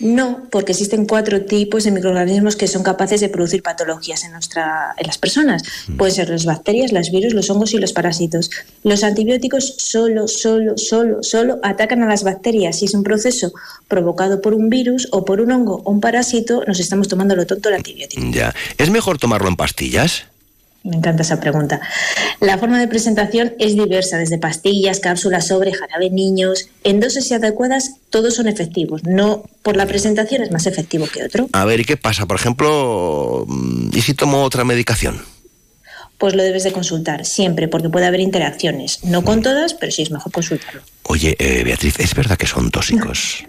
[0.00, 4.94] No, porque existen cuatro tipos de microorganismos que son capaces de producir patologías en, nuestra,
[4.96, 5.62] en las personas.
[5.98, 8.50] Pueden ser las bacterias, los virus, los hongos y los parásitos.
[8.82, 12.78] Los antibióticos solo, solo, solo, solo atacan a las bacterias.
[12.78, 13.52] Si es un proceso
[13.88, 17.46] provocado por un virus o por un hongo o un parásito, nos estamos tomando lo
[17.46, 18.22] tonto el antibiótico.
[18.30, 18.54] Ya.
[18.78, 20.29] ¿Es mejor tomarlo en pastillas?
[20.82, 21.80] Me encanta esa pregunta.
[22.40, 26.68] La forma de presentación es diversa, desde pastillas, cápsulas, sobre, jarabe, niños.
[26.84, 29.04] En dosis adecuadas todos son efectivos.
[29.04, 31.48] No por la presentación es más efectivo que otro.
[31.52, 32.26] A ver, ¿y qué pasa?
[32.26, 35.20] Por ejemplo, mm, ¿y si tomo otra medicación?
[36.16, 39.04] Pues lo debes de consultar siempre, porque puede haber interacciones.
[39.04, 40.82] No con todas, pero sí es mejor consultarlo.
[41.04, 43.44] Oye, eh, Beatriz, ¿es verdad que son tóxicos?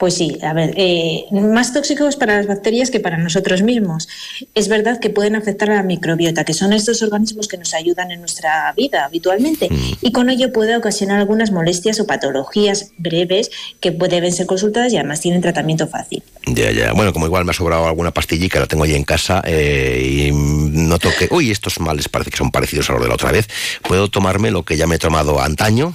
[0.00, 4.08] Pues sí, a ver, eh, más tóxicos para las bacterias que para nosotros mismos.
[4.54, 8.10] Es verdad que pueden afectar a la microbiota, que son estos organismos que nos ayudan
[8.10, 9.68] en nuestra vida habitualmente,
[10.00, 14.96] y con ello puede ocasionar algunas molestias o patologías breves que deben ser consultadas y
[14.96, 16.22] además tienen tratamiento fácil.
[16.46, 16.94] Ya, ya.
[16.94, 20.32] Bueno, como igual me ha sobrado alguna pastillica, la tengo ahí en casa eh, y
[20.32, 23.48] noto que, uy, estos males parece que son parecidos a los de la otra vez.
[23.82, 25.94] ¿Puedo tomarme lo que ya me he tomado antaño?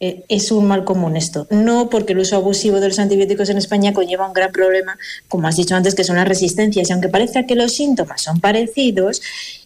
[0.00, 1.46] Eh, es un mal común esto.
[1.50, 4.96] No porque el uso abusivo de los antibióticos en España conlleva un gran problema,
[5.28, 6.88] como has dicho antes, que son las resistencias.
[6.88, 9.20] Y aunque parezca que los síntomas son parecidos,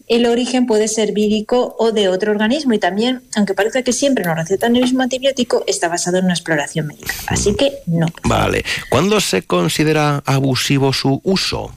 [0.07, 2.73] el origen puede ser vírico o de otro organismo.
[2.73, 6.33] Y también, aunque parezca que siempre nos recetan el mismo antibiótico, está basado en una
[6.33, 7.13] exploración médica.
[7.27, 8.07] Así que no.
[8.23, 8.65] Vale.
[8.89, 11.71] ¿Cuándo se considera abusivo su uso?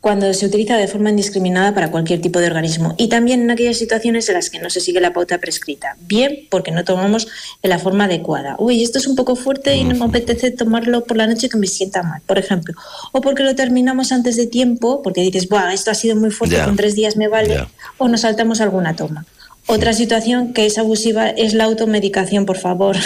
[0.00, 3.76] Cuando se utiliza de forma indiscriminada para cualquier tipo de organismo y también en aquellas
[3.76, 7.26] situaciones en las que no se sigue la pauta prescrita, bien porque no tomamos
[7.62, 8.56] en la forma adecuada.
[8.58, 11.56] Uy, esto es un poco fuerte y no me apetece tomarlo por la noche que
[11.56, 12.74] me sienta mal, por ejemplo,
[13.12, 16.62] o porque lo terminamos antes de tiempo, porque dices, Buah, esto ha sido muy fuerte,
[16.64, 17.66] con tres días me vale,
[17.98, 19.26] o nos saltamos alguna toma.
[19.66, 22.96] Otra situación que es abusiva es la automedicación, por favor.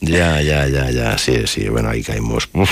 [0.00, 2.48] Ya, ya, ya, ya, sí, sí, bueno, ahí caímos.
[2.54, 2.70] Uf.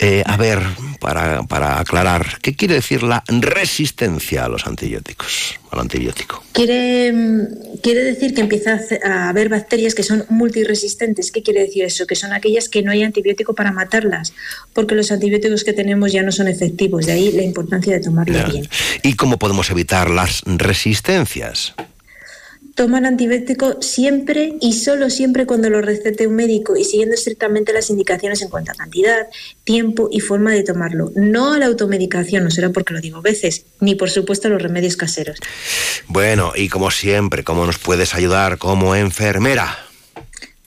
[0.00, 0.60] Eh, a ver,
[1.00, 6.44] para, para aclarar, ¿qué quiere decir la resistencia a los antibióticos, al antibiótico?
[6.52, 11.32] Quiere, mm, quiere decir que empieza a haber bacterias que son multiresistentes.
[11.32, 12.06] ¿Qué quiere decir eso?
[12.06, 14.32] Que son aquellas que no hay antibiótico para matarlas,
[14.72, 17.06] porque los antibióticos que tenemos ya no son efectivos.
[17.06, 18.68] De ahí la importancia de tomarlo bien.
[19.02, 21.74] ¿Y cómo podemos evitar las resistencias?
[22.78, 27.90] Tomar antibiótico siempre y solo siempre cuando lo recete un médico y siguiendo estrictamente las
[27.90, 29.26] indicaciones en cuanto a cantidad,
[29.64, 31.10] tiempo y forma de tomarlo.
[31.16, 34.62] No a la automedicación, no será porque lo digo veces, ni por supuesto a los
[34.62, 35.40] remedios caseros.
[36.06, 39.87] Bueno, y como siempre, ¿cómo nos puedes ayudar como enfermera?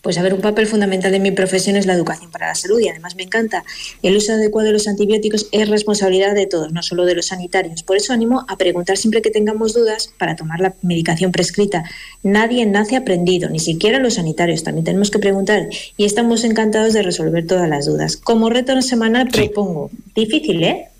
[0.01, 2.79] Pues a ver, un papel fundamental de mi profesión es la educación para la salud
[2.79, 3.63] y además me encanta.
[4.01, 7.83] El uso adecuado de los antibióticos es responsabilidad de todos, no solo de los sanitarios.
[7.83, 11.83] Por eso animo a preguntar siempre que tengamos dudas para tomar la medicación prescrita.
[12.23, 14.63] Nadie nace aprendido, ni siquiera los sanitarios.
[14.63, 18.17] También tenemos que preguntar y estamos encantados de resolver todas las dudas.
[18.17, 20.90] Como reto semanal propongo, difícil, ¿eh?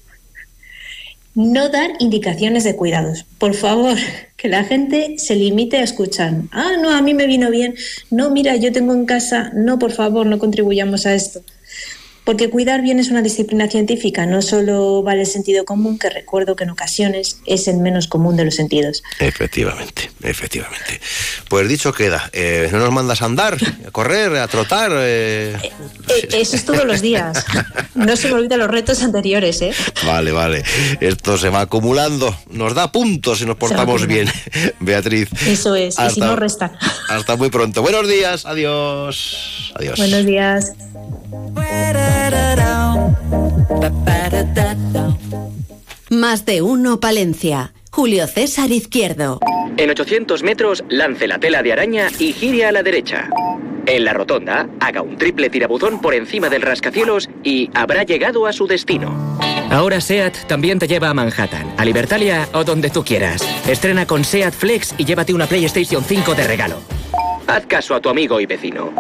[1.33, 3.25] No dar indicaciones de cuidados.
[3.37, 3.95] Por favor,
[4.37, 6.33] que la gente se limite a escuchar.
[6.51, 7.75] Ah, no, a mí me vino bien.
[8.09, 9.51] No, mira, yo tengo en casa.
[9.53, 11.41] No, por favor, no contribuyamos a esto.
[12.31, 16.55] Porque cuidar bien es una disciplina científica, no solo vale el sentido común, que recuerdo
[16.55, 19.03] que en ocasiones es el menos común de los sentidos.
[19.19, 21.01] Efectivamente, efectivamente.
[21.49, 24.91] Pues dicho queda, eh, ¿no nos mandas a andar, a correr, a trotar?
[24.93, 25.57] eh?
[26.07, 27.43] Eh, Eso es todos los días.
[27.95, 29.73] No se me olviden los retos anteriores, ¿eh?
[30.05, 30.63] Vale, vale.
[31.01, 32.33] Esto se va acumulando.
[32.49, 34.29] Nos da puntos si nos portamos bien.
[34.79, 35.27] Beatriz.
[35.47, 35.95] Eso es.
[35.95, 36.71] Y si Hasta- no, restan.
[37.09, 37.81] Hasta muy pronto.
[37.81, 38.45] Buenos días.
[38.45, 39.73] Adiós.
[39.75, 39.97] Adiós.
[39.97, 40.71] Buenos días.
[46.09, 47.73] Más de uno Palencia.
[47.91, 49.39] Julio César Izquierdo.
[49.77, 53.29] En 800 metros, lance la tela de araña y gire a la derecha.
[53.85, 58.53] En la rotonda, haga un triple tirabuzón por encima del rascacielos y habrá llegado a
[58.53, 59.37] su destino.
[59.71, 63.41] Ahora SEAT también te lleva a Manhattan, a Libertalia o donde tú quieras.
[63.67, 66.75] Estrena con SEAT Flex y llévate una PlayStation 5 de regalo.
[67.47, 68.91] Haz caso a tu amigo y vecino.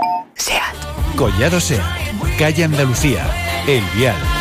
[1.15, 3.25] Collado Sea, calle Andalucía,
[3.67, 4.40] El Vial.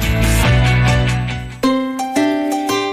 [0.00, 0.35] Bye.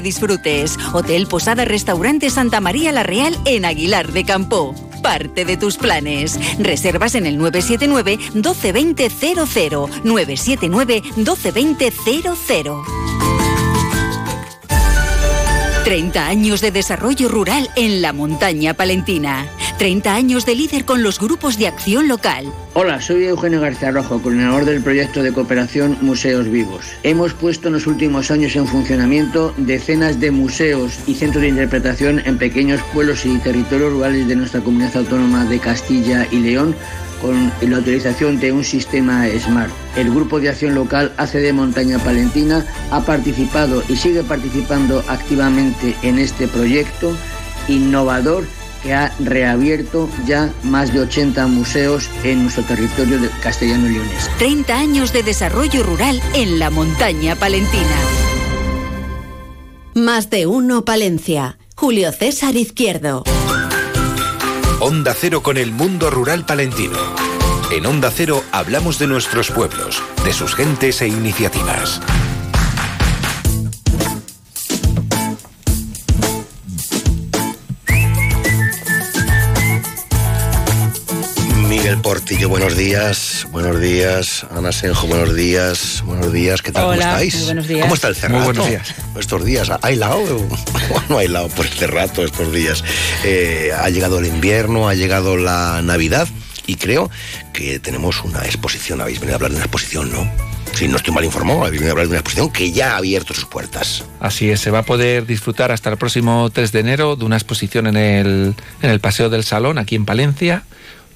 [0.00, 0.78] disfrutes.
[0.92, 4.74] Hotel Posada Restaurante Santa María La Real en Aguilar de Campo.
[5.02, 6.38] Parte de tus planes.
[6.58, 11.92] Reservas en el 979 1220 00 979 1220
[12.44, 12.84] 00.
[15.84, 19.46] 30 años de desarrollo rural en la montaña palentina.
[19.78, 22.52] 30 años de líder con los grupos de acción local.
[22.74, 26.84] Hola, soy Eugenio García Rojo, coordinador del proyecto de cooperación Museos Vivos.
[27.04, 32.20] Hemos puesto en los últimos años en funcionamiento decenas de museos y centros de interpretación
[32.24, 36.74] en pequeños pueblos y territorios rurales de nuestra comunidad autónoma de Castilla y León
[37.22, 39.70] con la utilización de un sistema SMART.
[39.96, 46.18] El Grupo de Acción Local ACD Montaña Palentina ha participado y sigue participando activamente en
[46.18, 47.16] este proyecto
[47.68, 48.44] innovador
[48.82, 54.30] que ha reabierto ya más de 80 museos en nuestro territorio de castellano y leones.
[54.38, 57.96] 30 años de desarrollo rural en la montaña palentina.
[59.94, 61.58] Más de uno Palencia.
[61.74, 63.24] Julio César Izquierdo.
[64.80, 66.98] Onda Cero con el mundo rural palentino.
[67.72, 72.00] En Onda Cero hablamos de nuestros pueblos, de sus gentes e iniciativas.
[81.88, 83.46] Miguel Portillo, buenos días.
[83.50, 84.44] Buenos días.
[84.50, 86.02] Ana Senjo, buenos días.
[86.04, 86.60] Buenos días.
[86.60, 86.84] ¿Qué tal?
[86.84, 87.36] Hola, ¿Cómo estáis?
[87.36, 87.80] muy buenos días.
[87.80, 88.36] ¿Cómo está el cerrato?
[88.36, 88.94] Muy buenos días.
[89.18, 92.84] Estos días, ¿ha helado o no ha helado por el cerrato estos días?
[93.24, 96.28] Eh, ha llegado el invierno, ha llegado la Navidad
[96.66, 97.10] y creo
[97.54, 99.00] que tenemos una exposición.
[99.00, 100.30] Habéis venido a hablar de una exposición, ¿no?
[100.74, 102.96] Si no estoy mal informado, habéis venido a hablar de una exposición que ya ha
[102.98, 104.04] abierto sus puertas.
[104.20, 107.36] Así es, se va a poder disfrutar hasta el próximo 3 de enero de una
[107.36, 110.64] exposición en el, en el Paseo del Salón, aquí en Palencia.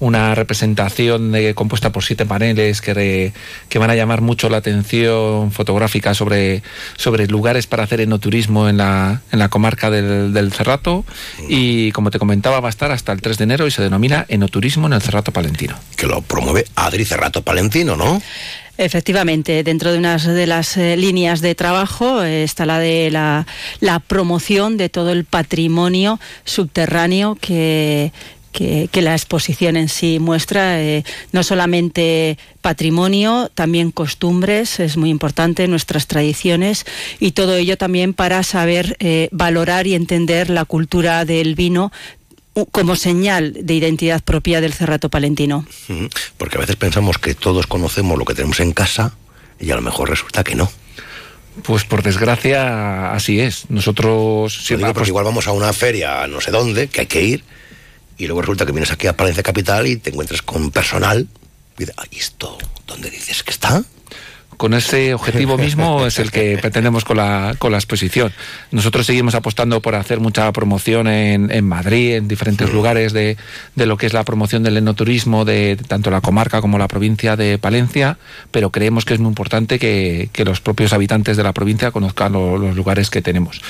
[0.03, 3.33] Una representación de- compuesta por siete paneles que, re-
[3.69, 6.61] que van a llamar mucho la atención fotográfica sobre,
[6.97, 11.05] sobre lugares para hacer enoturismo en la, en la comarca del, del Cerrato.
[11.47, 14.25] Y como te comentaba, va a estar hasta el 3 de enero y se denomina
[14.27, 15.75] Enoturismo en el Cerrato Palentino.
[15.95, 18.21] Que lo promueve Adri Cerrato Palentino, ¿no?
[18.77, 23.45] Efectivamente, dentro de unas de las eh, líneas de trabajo eh, está la de la,
[23.79, 28.11] la promoción de todo el patrimonio subterráneo que,
[28.53, 31.03] que, que la exposición en sí muestra, eh,
[31.33, 36.85] no solamente patrimonio, también costumbres, es muy importante, nuestras tradiciones
[37.19, 41.91] y todo ello también para saber eh, valorar y entender la cultura del vino
[42.71, 45.65] como señal de identidad propia del Cerrato Palentino.
[46.37, 49.15] Porque a veces pensamos que todos conocemos lo que tenemos en casa
[49.59, 50.71] y a lo mejor resulta que no.
[51.63, 53.69] Pues por desgracia así es.
[53.69, 57.23] Nosotros Lo digo porque igual vamos a una feria no sé dónde, que hay que
[57.23, 57.43] ir,
[58.17, 61.27] y luego resulta que vienes aquí a Palencia Capital y te encuentras con personal
[61.77, 62.57] y dices, "Ay, ¿esto
[62.87, 63.83] dónde dices que está?
[64.57, 68.31] Con ese objetivo mismo es el que pretendemos con la, con la exposición.
[68.71, 73.37] Nosotros seguimos apostando por hacer mucha promoción en, en Madrid, en diferentes lugares de,
[73.75, 77.35] de lo que es la promoción del enoturismo de tanto la comarca como la provincia
[77.35, 78.17] de Palencia,
[78.51, 82.33] pero creemos que es muy importante que, que los propios habitantes de la provincia conozcan
[82.33, 83.61] lo- los lugares que tenemos.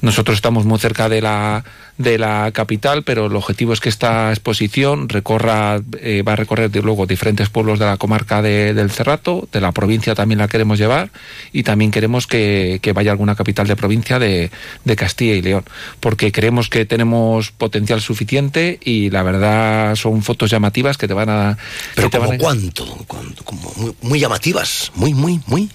[0.00, 1.64] Nosotros estamos muy cerca de la,
[1.98, 6.70] de la capital, pero el objetivo es que esta exposición recorra, eh, va a recorrer
[6.82, 10.78] luego diferentes pueblos de la comarca de- del Cerrato, de la provincia también la queremos
[10.78, 11.10] llevar
[11.52, 14.50] y también queremos que, que vaya a alguna capital de provincia de,
[14.84, 15.64] de Castilla y León,
[16.00, 21.28] porque creemos que tenemos potencial suficiente y la verdad son fotos llamativas que te van
[21.30, 21.58] a...
[21.94, 22.86] Pero como a- cuánto,
[23.44, 25.68] como muy, muy llamativas, muy, muy, muy.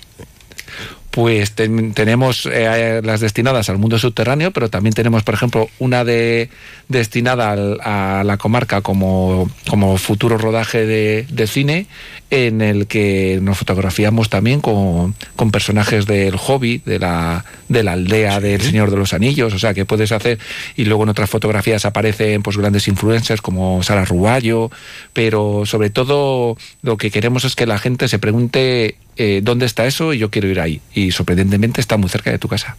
[1.18, 6.52] Pues tenemos eh, las destinadas al mundo subterráneo, pero también tenemos, por ejemplo, una de
[6.90, 11.88] destinada a la comarca como, como futuro rodaje de, cine,
[12.30, 17.94] en el que nos fotografiamos también con, con personajes del hobby, de la, de la
[17.94, 20.38] aldea del Señor de los Anillos, o sea, que puedes hacer,
[20.76, 24.70] y luego en otras fotografías aparecen pues grandes influencers como Sara Ruballo,
[25.14, 29.86] pero sobre todo lo que queremos es que la gente se pregunte eh, dónde está
[29.86, 30.82] eso y yo quiero ir ahí.
[30.94, 32.78] Y sorprendentemente está muy cerca de tu casa.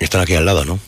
[0.00, 0.78] Están aquí al lado, ¿no?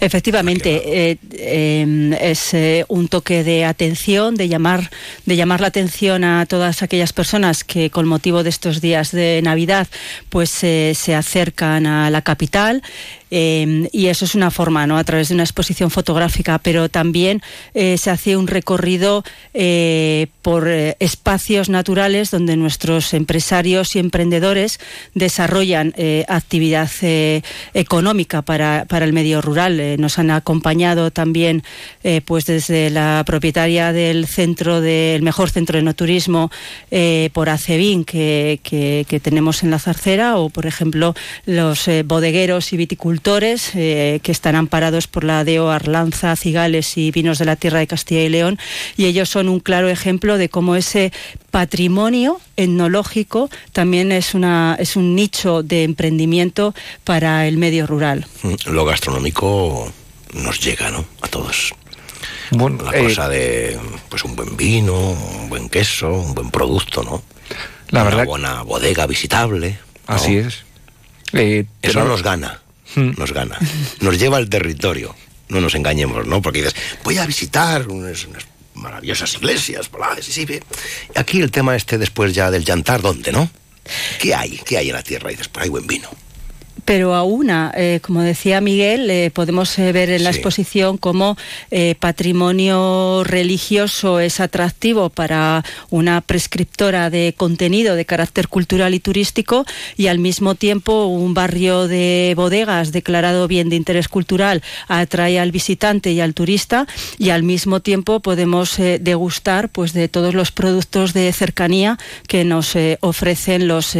[0.00, 4.90] Efectivamente, eh, em, es eh, un toque de atención, de llamar,
[5.24, 9.40] de llamar la atención a todas aquellas personas que con motivo de estos días de
[9.44, 9.86] Navidad,
[10.30, 12.82] pues se acercan a la capital
[13.30, 14.98] Em, y eso es una forma, ¿no?
[14.98, 17.42] A través de una exposición fotográfica, pero también
[17.74, 24.78] eh, se hace un recorrido eh, por eh, espacios naturales donde nuestros empresarios y emprendedores
[25.14, 25.94] desarrollan
[26.28, 26.90] actividad
[27.74, 29.98] económica para, para, el medio rural.
[29.98, 31.62] nos han acompañado también,
[32.24, 36.50] pues desde la propietaria del centro del mejor centro de no turismo
[37.32, 41.14] por Acebin que, que, que, tenemos en la Zarcera, o por ejemplo
[41.46, 43.15] los bodegueros y viticultores
[43.74, 47.86] eh, que están amparados por la DEO Arlanza, Cigales y Vinos de la Tierra de
[47.86, 48.58] Castilla y León,
[48.96, 51.12] y ellos son un claro ejemplo de cómo ese
[51.50, 56.74] patrimonio etnológico también es, una, es un nicho de emprendimiento
[57.04, 58.26] para el medio rural.
[58.42, 59.92] Mm, lo gastronómico
[60.34, 61.04] nos llega, ¿no?
[61.22, 61.72] A todos.
[62.50, 63.78] Bueno, la eh, cosa de
[64.08, 67.22] pues un buen vino, un buen queso, un buen producto, ¿no?
[67.90, 68.26] La Una verdad.
[68.26, 69.78] buena bodega visitable.
[70.06, 70.64] Así es.
[71.32, 72.60] Eh, Eso nos gana.
[72.96, 73.12] Hmm.
[73.16, 73.58] nos gana.
[74.00, 75.14] Nos lleva al territorio.
[75.48, 76.42] No nos engañemos, ¿no?
[76.42, 76.74] Porque dices,
[77.04, 78.26] voy a visitar unas,
[78.74, 79.88] maravillosas iglesias,
[80.36, 80.60] y
[81.14, 83.48] Aquí el tema este después ya del llantar, ¿dónde, no?
[84.18, 84.58] ¿Qué hay?
[84.66, 85.30] ¿Qué hay en la tierra?
[85.30, 86.08] Y después hay buen vino
[86.86, 91.36] pero a una, eh, como decía Miguel, eh, podemos eh, ver en la exposición cómo
[91.98, 100.06] patrimonio religioso es atractivo para una prescriptora de contenido de carácter cultural y turístico y
[100.06, 106.12] al mismo tiempo un barrio de bodegas declarado bien de interés cultural atrae al visitante
[106.12, 106.86] y al turista
[107.18, 111.98] y al mismo tiempo podemos degustar pues de todos los productos de cercanía
[112.28, 113.96] que nos ofrecen los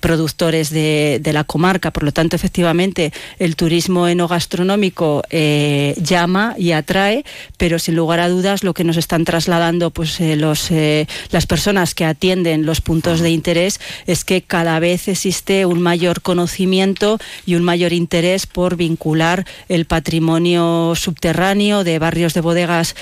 [0.00, 7.24] productores de la comarca por lo tanto, efectivamente, el turismo enogastronómico eh, llama y atrae,
[7.56, 11.46] pero sin lugar a dudas lo que nos están trasladando pues, eh, los, eh, las
[11.46, 17.18] personas que atienden los puntos de interés es que cada vez existe un mayor conocimiento
[17.44, 22.94] y un mayor interés por vincular el patrimonio subterráneo de barrios de bodegas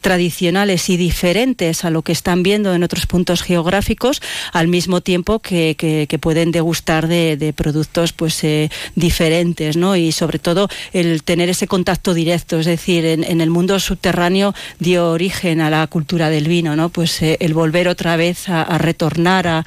[0.00, 5.38] tradicionales y diferentes a lo que están viendo en otros puntos geográficos, al mismo tiempo
[5.38, 9.96] que, pueden degustar de, de productos pues eh, diferentes, ¿no?
[9.96, 15.08] Y sobre todo el tener ese contacto directo, es decir, en, el mundo subterráneo dio
[15.08, 16.90] origen a la cultura del vino, ¿no?
[16.90, 19.64] Pues eh, el volver otra vez a, retornar a,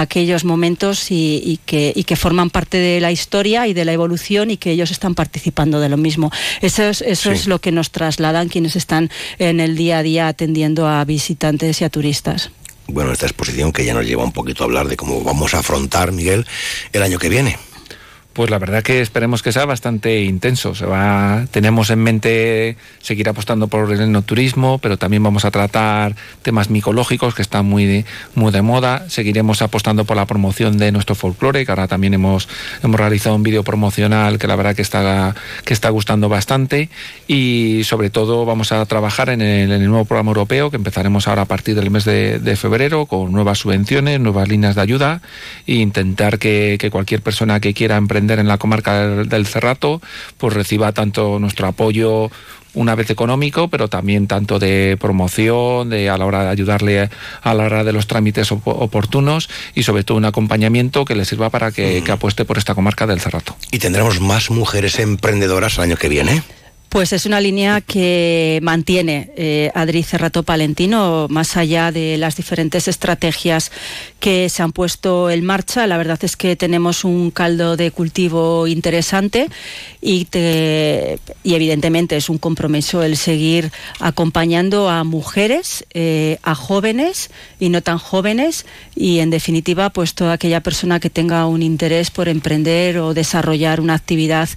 [0.00, 4.56] aquellos momentos y, que, que forman parte de la historia y de la evolución y
[4.56, 6.30] que ellos están participando de lo mismo.
[6.62, 10.28] Eso es, eso es lo que nos trasladan quienes están en el día a día
[10.28, 12.50] atendiendo a visitantes y a turistas
[12.88, 15.58] bueno, esta exposición que ya nos lleva un poquito a hablar de cómo vamos a
[15.58, 16.46] afrontar, Miguel,
[16.92, 17.58] el año que viene.
[18.36, 20.74] Pues la verdad que esperemos que sea bastante intenso.
[20.74, 26.14] Se va, tenemos en mente seguir apostando por el enoturismo, pero también vamos a tratar
[26.42, 28.04] temas micológicos que están muy de,
[28.34, 29.08] muy de moda.
[29.08, 32.46] Seguiremos apostando por la promoción de nuestro folclore, que ahora también hemos,
[32.82, 35.34] hemos realizado un vídeo promocional que la verdad que está,
[35.64, 36.90] que está gustando bastante.
[37.26, 41.46] Y sobre todo vamos a trabajar en el, nuevo programa europeo que empezaremos ahora a
[41.46, 45.22] partir del mes de, febrero con nuevas subvenciones, nuevas líneas de ayuda
[45.66, 50.00] e intentar que, que cualquier persona que quiera emprender en la comarca del, Cerrato,
[50.38, 52.30] pues reciba tanto nuestro apoyo
[52.74, 57.08] una vez económico, pero también tanto de promoción, de a la hora de ayudarle
[57.42, 61.48] a la hora de los trámites oportunos y sobre todo un acompañamiento que le sirva
[61.48, 63.56] para que, que apueste por esta comarca del Cerrato.
[63.70, 66.42] ¿Y tendremos más mujeres emprendedoras el año que viene?
[66.88, 72.88] Pues es una línea que mantiene eh, Adri Cerrato Palentino, más allá de las diferentes
[72.88, 73.70] estrategias
[74.20, 75.86] que se han puesto en marcha.
[75.86, 79.48] La verdad es que tenemos un caldo de cultivo interesante
[80.00, 80.26] y,
[81.42, 87.82] y evidentemente es un compromiso el seguir acompañando a mujeres, eh, a jóvenes y no
[87.82, 88.64] tan jóvenes
[88.94, 93.80] y en definitiva pues toda aquella persona que tenga un interés por emprender o desarrollar
[93.80, 94.48] una actividad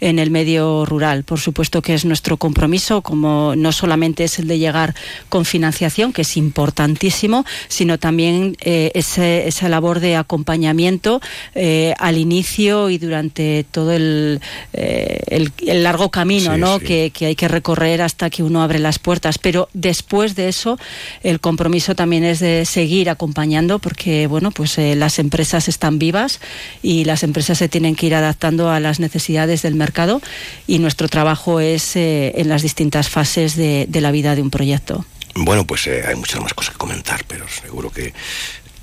[0.00, 1.24] en el medio rural.
[1.24, 4.94] Por supuesto cierto que es nuestro compromiso, como no solamente es el de llegar
[5.28, 11.20] con financiación, que es importantísimo, sino también eh, esa labor de acompañamiento
[11.54, 14.40] eh, al inicio y durante todo el,
[14.72, 15.52] el,
[15.82, 16.78] largo camino ¿no?
[16.78, 19.38] Que, que hay que recorrer hasta que uno abre las puertas.
[19.38, 20.78] Pero después de eso,
[21.22, 26.40] el compromiso también es de seguir acompañando, porque bueno, pues las empresas están vivas
[26.82, 30.20] y las empresas se tienen que ir adaptando a las necesidades del mercado
[30.66, 35.04] y nuestro trabajo es eh, en las distintas fases de, la vida de un proyecto.
[35.34, 38.12] Bueno, pues eh, hay muchas más cosas que comentar, pero seguro que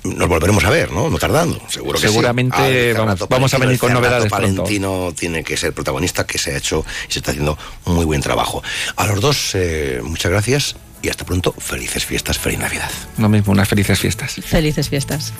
[0.04, 1.10] nos volveremos a ver, ¿no?
[1.10, 2.94] No tardando, seguro que Seguramente
[3.28, 7.12] vamos, a venir con novedades Palentino tiene que ser protagonista, que se ha hecho y
[7.12, 8.62] se está haciendo muy buen trabajo.
[8.96, 11.52] A los dos, eh, muchas gracias y hasta pronto.
[11.58, 12.90] Felices fiestas, feliz Navidad.
[13.18, 14.34] Lo mismo, unas felices fiestas.
[14.34, 15.32] Felices fiestas.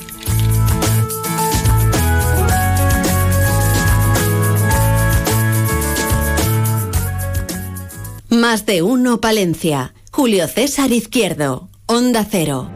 [8.48, 9.93] Más de uno Palencia.
[10.12, 11.68] Julio César Izquierdo.
[11.86, 12.70] Onda Cero.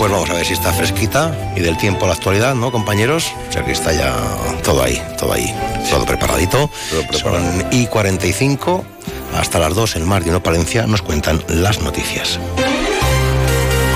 [0.00, 3.30] Pues vamos a ver si está fresquita y del tiempo a la actualidad, ¿no, compañeros?
[3.48, 4.16] O sea que está ya
[4.64, 5.54] todo ahí, todo ahí,
[5.88, 6.68] todo preparadito.
[7.12, 8.84] Son y 45
[9.36, 12.40] hasta las 2 en Mar de Uno Palencia nos cuentan las noticias.